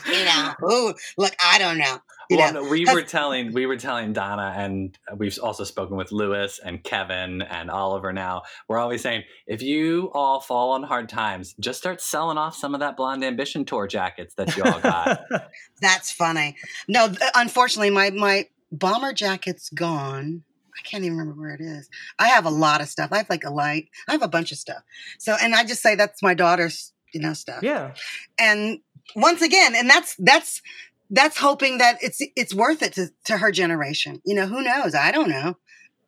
[0.07, 1.99] you know, ooh, look, I don't know.
[2.29, 5.63] You well, know, no, we has- were telling we were telling Donna, and we've also
[5.63, 8.11] spoken with Lewis and Kevin and Oliver.
[8.11, 12.55] Now we're always saying, if you all fall on hard times, just start selling off
[12.55, 15.21] some of that Blonde Ambition tour jackets that you all got.
[15.81, 16.55] That's funny.
[16.87, 20.43] No, th- unfortunately, my my bomber jacket's gone.
[20.77, 21.89] I can't even remember where it is.
[22.19, 23.11] I have a lot of stuff.
[23.11, 23.89] I have like a light.
[24.07, 24.83] I have a bunch of stuff.
[25.17, 27.63] So, and I just say that's my daughter's, you know, stuff.
[27.63, 27.93] yeah.
[28.37, 28.79] And
[29.15, 30.61] once again, and that's that's
[31.09, 34.21] that's hoping that it's it's worth it to to her generation.
[34.25, 34.93] You know, who knows?
[34.95, 35.55] I don't know.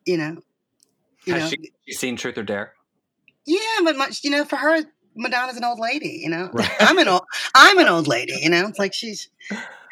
[0.06, 0.36] You know.
[1.26, 1.48] You Has know.
[1.50, 2.72] she, she seen Truth or Dare?
[3.46, 4.82] Yeah, but much you know, for her,
[5.16, 6.20] Madonna's an old lady.
[6.22, 6.70] You know, Right.
[6.80, 7.22] I'm an old
[7.54, 8.38] I'm an old lady.
[8.42, 9.28] You know, it's like she's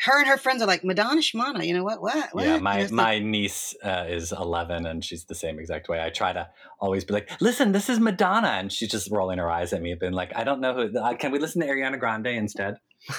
[0.05, 1.67] her and her friends are like Madonna Shmana.
[1.67, 2.01] You know what?
[2.01, 2.29] What?
[2.33, 2.45] what?
[2.45, 6.01] Yeah, You my like- my niece uh, is 11 and she's the same exact way.
[6.03, 6.49] I try to
[6.81, 9.95] always be like, "Listen, this is Madonna," and she's just rolling her eyes at me,
[9.95, 10.99] been like, "I don't know who.
[10.99, 12.77] Uh, can we listen to Ariana Grande instead?"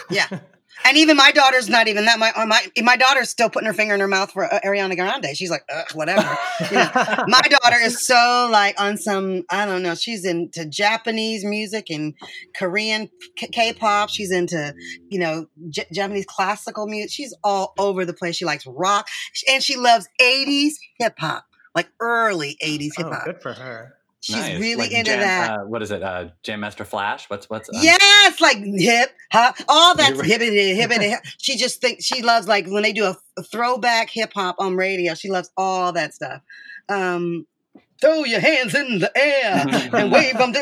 [0.09, 0.27] Yeah.
[0.85, 2.19] And even my daughter's not even that.
[2.19, 5.35] My my my daughter's still putting her finger in her mouth for uh, Ariana Grande.
[5.35, 5.63] She's like,
[5.93, 6.37] whatever.
[6.69, 6.89] You know,
[7.27, 9.95] my daughter is so like on some I don't know.
[9.95, 12.13] She's into Japanese music and
[12.55, 14.09] Korean K- K-pop.
[14.09, 14.73] She's into
[15.09, 17.11] you know J- Japanese classical music.
[17.11, 18.37] She's all over the place.
[18.37, 19.07] She likes rock
[19.51, 21.45] and she loves '80s hip hop,
[21.75, 23.25] like early '80s hip oh, hop.
[23.25, 23.98] good for her.
[24.21, 24.59] She's Nice.
[24.59, 25.51] really Like into Jam- that.
[25.51, 26.03] Uh, what is it?
[26.03, 27.29] Uh, Jam Master Flash?
[27.29, 27.69] What's what's?
[27.69, 31.05] um, Yes, like hip, hop, all You're hip hippity, hippity.
[31.09, 31.19] hip.
[31.37, 34.75] She just thinks she loves like when they do a, a throwback hip hop on
[34.75, 35.13] radio.
[35.15, 36.41] She loves all that stuff.
[36.89, 37.45] Um,
[38.01, 40.53] throw your hands in the air and wave them.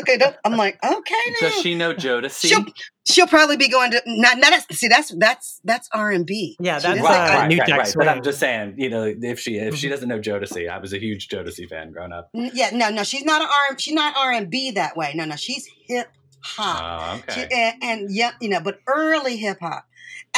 [0.44, 1.48] I'm like, okay, now.
[1.48, 2.48] Does she know Jodeci?
[2.48, 2.64] She'll,
[3.06, 6.56] she'll probably be going to not, not that's, see that's that's that's R and B.
[6.60, 7.94] Yeah, that's, doesn't uh, like- right, New right, right.
[7.96, 9.74] But I'm just saying, you know, if she if Mm-hmm.
[9.76, 12.30] she doesn't know Jodeci, I was a huge Jodeci fan growing up.
[12.32, 13.78] Yeah, no, no, she's not an R.
[13.78, 15.12] She's not R and B that way.
[15.14, 16.08] No, no, she's hip
[16.42, 17.22] hop.
[17.28, 17.72] Oh, She, okay.
[17.82, 19.84] and, and yeah, you know, but early hip hop,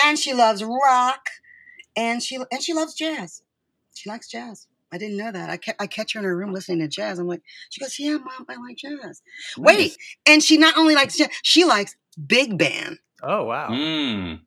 [0.05, 1.20] and she loves rock,
[1.96, 3.42] and she and she loves jazz.
[3.94, 4.66] She likes jazz.
[4.93, 5.51] I didn't know that.
[5.51, 7.18] I ca- I catch her in her room listening to jazz.
[7.18, 9.22] I'm like, she goes, yeah, mom, I like jazz.
[9.59, 11.95] Wait, and she not only likes jazz, she likes
[12.26, 12.99] big band.
[13.22, 13.68] Oh wow.
[13.70, 14.41] Mm.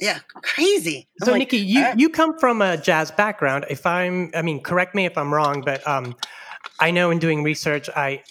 [0.00, 1.08] Yeah, crazy.
[1.20, 3.66] I'm So like, Nikki, you, uh, you come from a jazz background.
[3.68, 6.14] If I'm, I mean, correct me if I'm wrong, but um,
[6.78, 8.22] I know in doing research, I,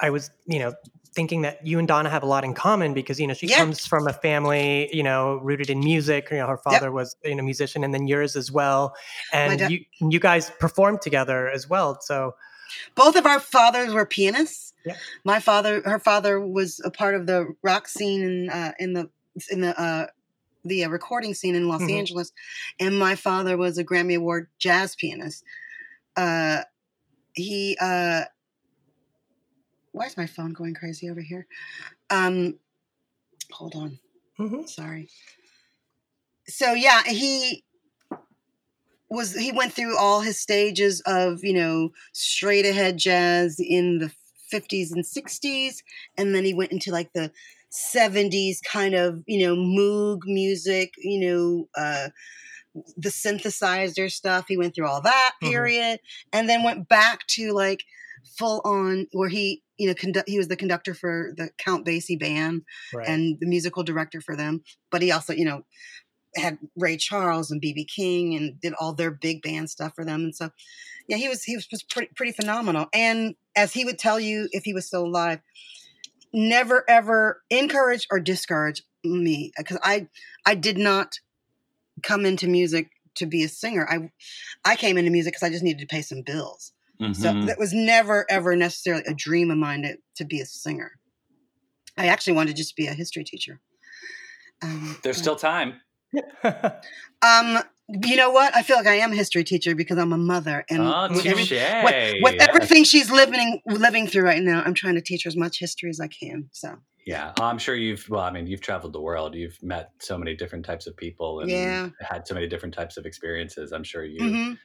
[0.00, 0.72] I was, you know,
[1.12, 3.86] thinking that you and Donna have a lot in common because you know she comes
[3.86, 6.28] from a family, you know, rooted in music.
[6.30, 8.94] You know, her father was you know musician, and then yours as well,
[9.32, 12.00] and dad- you you guys performed together as well.
[12.00, 12.34] So
[12.94, 14.72] both of our fathers were pianists.
[14.84, 14.94] Yeah.
[15.24, 19.10] My father, her father, was a part of the rock scene in uh, in the
[19.50, 20.06] in the uh,
[20.64, 21.90] the uh, recording scene in Los Mhm.
[21.98, 22.32] Angeles,
[22.78, 25.42] and my father was a Grammy Award jazz pianist.
[26.16, 26.62] Uh,
[27.34, 28.24] he, uh,
[29.92, 31.46] why is my phone going crazy over here?
[32.10, 32.58] Um,
[33.52, 33.98] hold on.
[34.38, 34.68] mhm.
[34.68, 35.08] Sorry.
[36.48, 37.64] So yeah, he
[39.08, 44.12] was he went through all his stages of, you know, straight ahead jazz in the
[44.52, 45.82] 50s and 60s
[46.18, 47.30] and then he went into like the
[47.70, 52.08] 70s kind of, you know, moog music, you know, uh
[52.96, 54.46] the synthesizer stuff.
[54.48, 55.48] He went through all that Mhm.
[55.50, 56.00] period
[56.32, 57.82] and then went back to like
[58.38, 62.18] full on where he, you know, conduct he was the conductor for the Count Basie
[62.18, 62.62] band
[62.94, 63.08] right.
[63.08, 64.62] and the musical director for them.
[64.90, 65.64] But he also, you know,
[66.36, 70.22] had Ray Charles and BB King and did all their big band stuff for them.
[70.24, 70.50] And so,
[71.08, 72.86] yeah, he was he was, was pretty pretty phenomenal.
[72.92, 75.40] And as he would tell you if he was still alive,
[76.32, 80.08] never ever encourage or discourage me because I
[80.46, 81.18] I did not
[82.02, 83.86] come into music to be a singer.
[83.88, 84.10] I
[84.64, 86.72] I came into music because I just needed to pay some bills.
[87.00, 87.46] So Mhm.
[87.46, 90.92] that was never ever necessarily a dream of mine to, to be a singer.
[91.96, 93.58] I actually wanted to just be a history teacher.
[94.62, 95.80] Um, There's but- still time.
[97.22, 98.54] um, you know what?
[98.54, 101.22] I feel like I am a history teacher because I'm a mother, and oh, every-
[101.44, 101.50] touche.
[101.84, 105.36] with, with everything she's living living through right now, I'm trying to teach her as
[105.36, 106.48] much history as I can.
[106.52, 106.76] So
[107.06, 108.08] Yeah, I'm sure you've.
[108.08, 109.34] Well, I mean, you've traveled the world.
[109.34, 111.88] You've met so many different types of people and Yeah.
[112.00, 113.72] had so many different types of experiences.
[113.72, 114.58] I'm sure you mhm.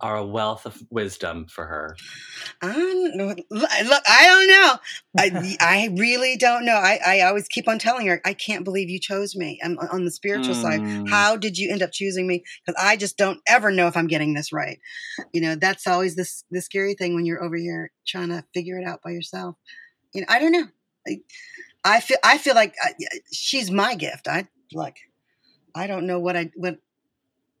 [0.00, 1.96] Are a wealth of wisdom for her.
[2.62, 3.34] I don't know.
[3.50, 4.78] Look, I don't know.
[5.18, 6.76] I, I really don't know.
[6.76, 9.60] I, I always keep on telling her, I can't believe you chose me.
[9.62, 10.80] I'm on the spiritual side.
[10.80, 11.08] Mm.
[11.08, 12.44] How did you end up choosing me?
[12.64, 14.78] Because I just don't ever know if I'm getting this right.
[15.32, 18.78] You know, that's always this the scary thing when you're over here trying to figure
[18.78, 19.56] it out by yourself.
[20.14, 20.66] You know, I don't know.
[21.06, 21.20] I,
[21.84, 22.92] I feel I feel like I,
[23.32, 24.28] she's my gift.
[24.28, 24.96] I like.
[25.74, 26.78] I don't know what I what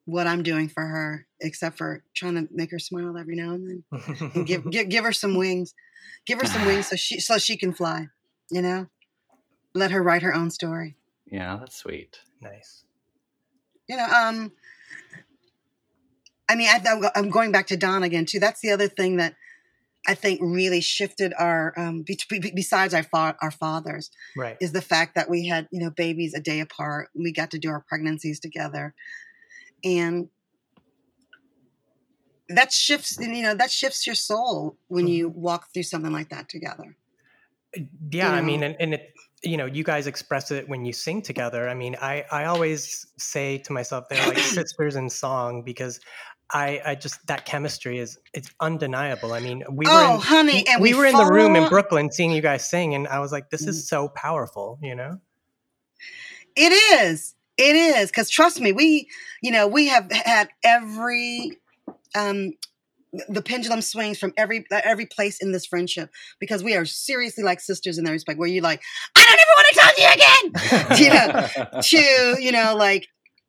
[0.06, 3.66] what I'm doing for her except for trying to make her smile every now and
[3.68, 5.74] then and give, give give her some wings,
[6.26, 8.08] give her some wings so she so she can fly.
[8.50, 8.86] You know,
[9.74, 10.96] let her write her own story.
[11.30, 12.20] Yeah, that's sweet.
[12.40, 12.84] nice.
[13.88, 14.52] You know, um,
[16.48, 18.38] I mean, I, I'm- I'm going back to Don again too.
[18.40, 19.34] That's the other thing that
[20.06, 24.56] I think really shifted our um, be, be- besides our fa- our fathers Right.
[24.60, 27.08] is the fact that we had you know babies a day apart.
[27.14, 28.94] We got to do our pregnancies together,
[29.84, 30.28] and
[32.50, 33.18] that shifts.
[33.20, 36.96] You know, that shifts your soul when you walk through something like that together.
[38.10, 38.46] yeah i know?
[38.46, 41.74] mean and, and it you know you guys express it when you sing together i
[41.74, 46.00] mean i i always say to myself they're like sisters in song because
[46.50, 49.34] I, I just that chemistry is it's undeniable.
[49.34, 51.68] I mean, we Oh, were in, honey, and we, we were in the room in
[51.68, 53.68] Brooklyn seeing you guys sing, and I was like, this Mm.
[53.68, 55.20] is so powerful, you know?
[56.56, 56.72] It
[57.02, 57.34] is.
[57.58, 58.10] It is.
[58.10, 59.08] Because trust me, we,
[59.42, 61.58] you know, we have had every,
[62.16, 62.52] um,
[63.28, 67.42] the pendulum swings from every uh, every place in this friendship because we are seriously
[67.42, 68.38] like sisters in that respect.
[68.38, 68.82] Where you're like,
[69.16, 71.48] I don't ever want to talk to you again.
[71.62, 73.06] you know, to you know, like,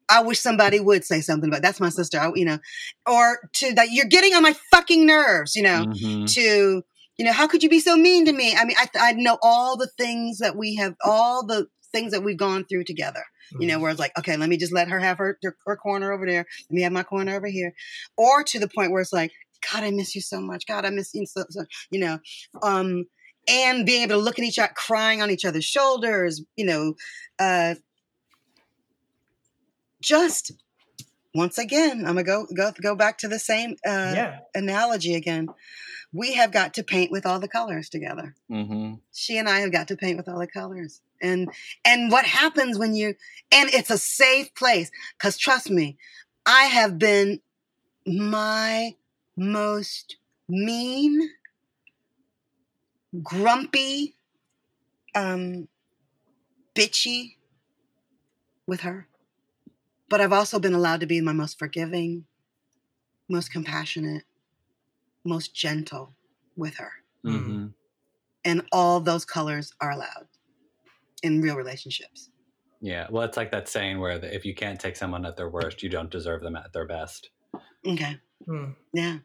[0.09, 2.19] I wish somebody would say something, but that's my sister.
[2.19, 2.59] I, you know,
[3.05, 5.55] or to that you're getting on my fucking nerves.
[5.55, 6.33] You know, Mhm.
[6.33, 6.83] to
[7.17, 9.37] you know how could you be so mean to me i mean i, I know
[9.41, 13.25] all the things that we have all the things that we've gone through together
[13.59, 15.75] you know where it's like okay let me just let her have her, her her
[15.75, 16.45] corner over there.
[16.69, 17.73] Let me have my corner over here.
[18.17, 19.31] Or to the point where it's like
[19.71, 20.65] god i miss you so much.
[20.67, 22.19] God i miss you so, so you know
[22.61, 23.05] um
[23.47, 26.93] and being able to look at each other crying on each other's shoulders you know
[27.39, 27.75] uh
[30.01, 30.51] just
[31.33, 34.39] once again i'm gonna go go go back to the same uh yeah.
[34.55, 35.47] analogy again.
[36.11, 38.33] We have got to paint with all the colors together.
[38.51, 38.95] Mm-hmm.
[39.13, 41.49] she and i have got to paint with all the colors and
[41.85, 43.15] and what happens when you
[43.51, 45.97] and it's a safe place because trust me
[46.45, 47.39] i have been
[48.05, 48.95] my
[49.37, 50.17] most
[50.49, 51.29] mean
[53.23, 54.15] grumpy
[55.15, 55.67] um
[56.75, 57.35] bitchy
[58.67, 59.07] with her.
[60.09, 62.25] But i've also been allowed to be my most forgiving
[63.29, 64.23] most compassionate
[65.25, 66.15] most gentle
[66.55, 66.91] with her.
[67.25, 67.73] Mhm.
[68.45, 70.28] and all those colors are allowed
[71.23, 72.29] in real relationships.
[72.81, 73.07] Yeah.
[73.09, 75.83] Well, it's like that saying where the, if you can't take someone at their worst,
[75.83, 77.29] you don't deserve them at their best.
[77.85, 78.17] Okay.
[78.47, 78.75] Mm.
[78.93, 79.17] Yeah.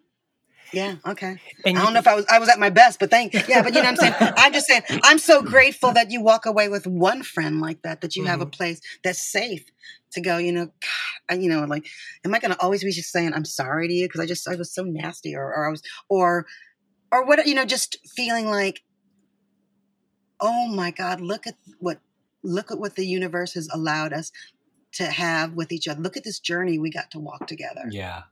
[0.72, 0.96] Yeah.
[1.06, 1.38] Okay.
[1.64, 3.62] And I don't know if I was I was at my best, but thank yeah.
[3.62, 4.14] But you know what I'm saying.
[4.36, 8.00] I'm just saying I'm so grateful that you walk away with one friend like that.
[8.00, 9.64] That you have a place that's safe
[10.12, 10.38] to go.
[10.38, 10.72] You know, God,
[11.28, 11.86] I- you know, like,
[12.24, 14.48] am I going to always be just saying I'm sorry to you because I just
[14.48, 16.46] I was so nasty, or or I was or
[17.12, 18.80] or what you know, just feeling like,
[20.44, 21.98] oh my God, look at what
[22.42, 24.30] look at what the universe has allowed us
[24.92, 26.00] to have with each other.
[26.00, 27.86] Look at this journey we got to walk together.
[27.90, 28.24] Yeah.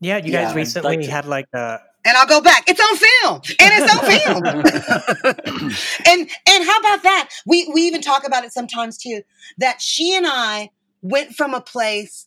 [0.00, 2.64] yeah, you Yeah, guys I'd recently like to- had like a and I'll go back.
[2.66, 4.44] It's on film, and it's on film.
[6.06, 7.28] and and how about that?
[7.44, 9.20] We we even talk about it sometimes too.
[9.58, 10.70] That she and I
[11.02, 12.26] went from a place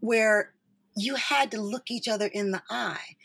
[0.00, 0.52] where
[0.96, 3.16] you had to look each other in the eye.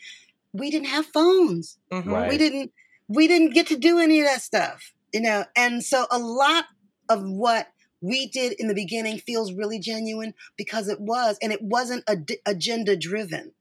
[0.52, 1.78] We didn't have phones.
[1.90, 2.06] Mhm.
[2.12, 2.28] Right.
[2.28, 2.72] We didn't
[3.08, 5.44] we didn't get to do any of that stuff, you know.
[5.54, 6.64] And so a lot
[7.08, 7.68] of what
[8.00, 12.38] we did in the beginning feels really genuine because it was, and it wasn't ad-
[12.44, 13.52] agenda driven.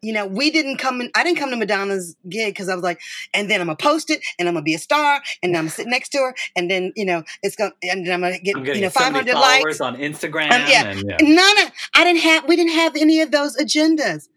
[0.00, 1.10] You know, we didn't come in.
[1.16, 3.00] I didn't come to Madonna's gig because I was like,
[3.34, 5.70] and then I'm gonna post it, and I'm gonna be a star, and I'm gonna
[5.70, 8.56] sit next to her, and then you know it's gonna, and then I'm gonna get
[8.56, 9.80] I'm you know so 500 likes.
[9.80, 10.52] on Instagram.
[10.52, 10.84] Um, yeah.
[10.86, 11.16] And, yeah.
[11.20, 14.28] None of I didn't have we didn't have any of those agendas.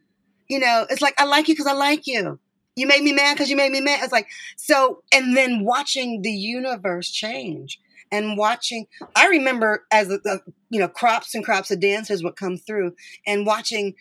[0.48, 2.40] You know, it's like I like you because I like you.
[2.76, 4.00] You made me mad because you made me mad.
[4.04, 7.80] It's like so, and then watching the universe change
[8.12, 8.88] and watching.
[9.16, 12.96] I remember as the, the you know crops and crops of dancers would come through
[13.28, 13.96] and watching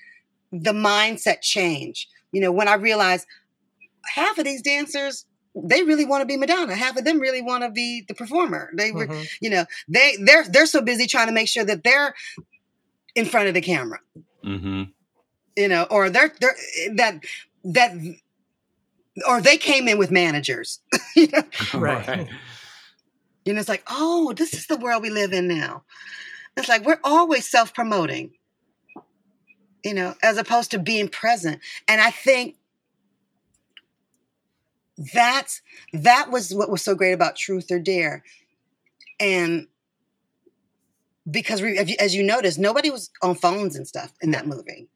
[0.52, 2.08] the mindset change.
[2.32, 3.26] You know, when I realized
[4.14, 6.76] half of these dancers they really want to be Madonna.
[6.76, 8.70] Half of them really want to be the performer.
[8.76, 9.28] They were Mhm.
[9.40, 12.14] you know they they're they're so busy trying to make sure that they're
[13.16, 13.98] in front of the camera
[14.44, 14.84] hmm
[15.56, 16.54] you know or they're they're
[16.94, 17.20] that
[17.64, 17.92] that
[19.28, 20.80] or they came in with managers.
[21.16, 21.42] You know?
[21.74, 22.28] Right.
[23.44, 25.82] you know it's like oh this is the world we live in now.
[26.56, 28.32] It's like we're always self-promoting
[29.84, 31.60] you know as opposed to being present.
[31.88, 32.56] And i think
[35.14, 38.22] that's that was what was so great about truth or dare.
[39.18, 39.66] And
[41.30, 44.88] because we, as you noticed nobody was on phones and stuff in that movie.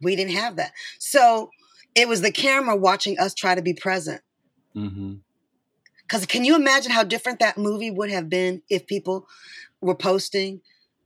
[0.00, 0.72] We didn't have that.
[0.98, 1.50] So
[1.94, 4.22] it was the camera watching us try to be present
[4.74, 5.14] hmm
[6.12, 9.26] because can you imagine how different that movie would have been if people
[9.80, 10.60] were posting,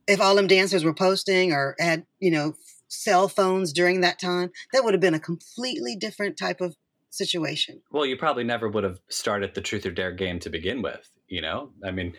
[0.05, 2.55] if all them dancers were posting or had, you know,
[2.89, 4.51] cell phones during that time?
[4.73, 6.75] That would have been a completely different type of
[7.09, 7.81] situation.
[7.89, 11.09] Well, you probably never would have started the truth or dare game to begin with.
[11.29, 12.13] You know, I mean,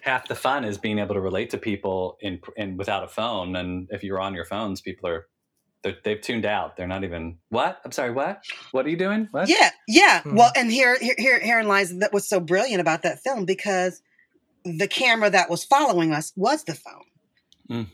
[0.00, 3.56] half the fun is being able to relate to people in without a phone.
[3.56, 5.26] And if you're on your phones, people they're,
[6.04, 6.76] they've tuned out.
[6.76, 7.80] They're not even what?
[7.84, 8.10] I'm sorry.
[8.12, 8.42] What?
[8.72, 9.28] What are you doing?
[9.30, 9.48] What?
[9.48, 10.22] Yeah, yeah.
[10.22, 10.36] Hmm.
[10.36, 14.02] Well, and here, here, here, herein lies that was so brilliant about that film because
[14.64, 17.04] the camera that was following us was the phone.
[17.70, 17.86] Mm.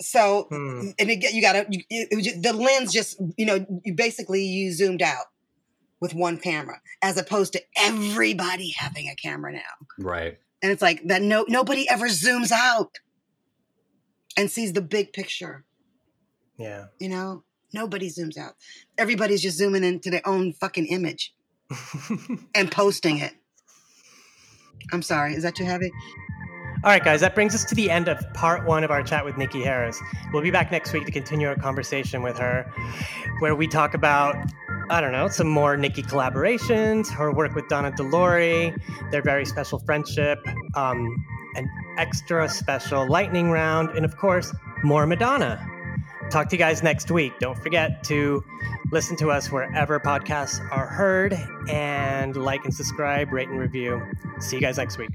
[0.00, 0.90] So, Hmm.
[0.98, 4.72] and it, you got to you, it the lens just you know you basically you
[4.72, 5.26] zoomed out
[6.00, 9.86] with one camera as opposed to everybody having a camera now.
[9.98, 10.38] Right.
[10.62, 12.98] And it's like that no nobody ever zooms out
[14.36, 15.64] and sees the big picture.
[16.58, 16.86] Yeah.
[16.98, 18.54] You know, nobody zooms out.
[18.96, 21.34] Everybody's just zooming into their own fucking image
[22.54, 23.32] and posting it.
[24.92, 25.34] I'm sorry.
[25.34, 25.92] Is that too heavy?
[26.84, 29.24] All right, guys, that brings us to the end of part one of our chat
[29.24, 30.00] with Nikki Harris.
[30.32, 32.72] We'll be back next week to continue our conversation with her,
[33.40, 34.36] where we talk about,
[34.88, 38.72] I don't know, some more Nikki collaborations, her work with Donna De Lory,
[39.10, 40.38] their very special friendship,
[40.76, 41.16] um,
[41.56, 44.54] an extra special lightning round, and of course,
[44.84, 45.77] more Madonna.
[46.30, 47.32] Talk to you guys next week.
[47.40, 48.44] Don't forget to
[48.92, 51.34] listen to us wherever podcasts are heard
[51.70, 54.02] and like and subscribe, rate and review.
[54.38, 55.10] See you guys next week.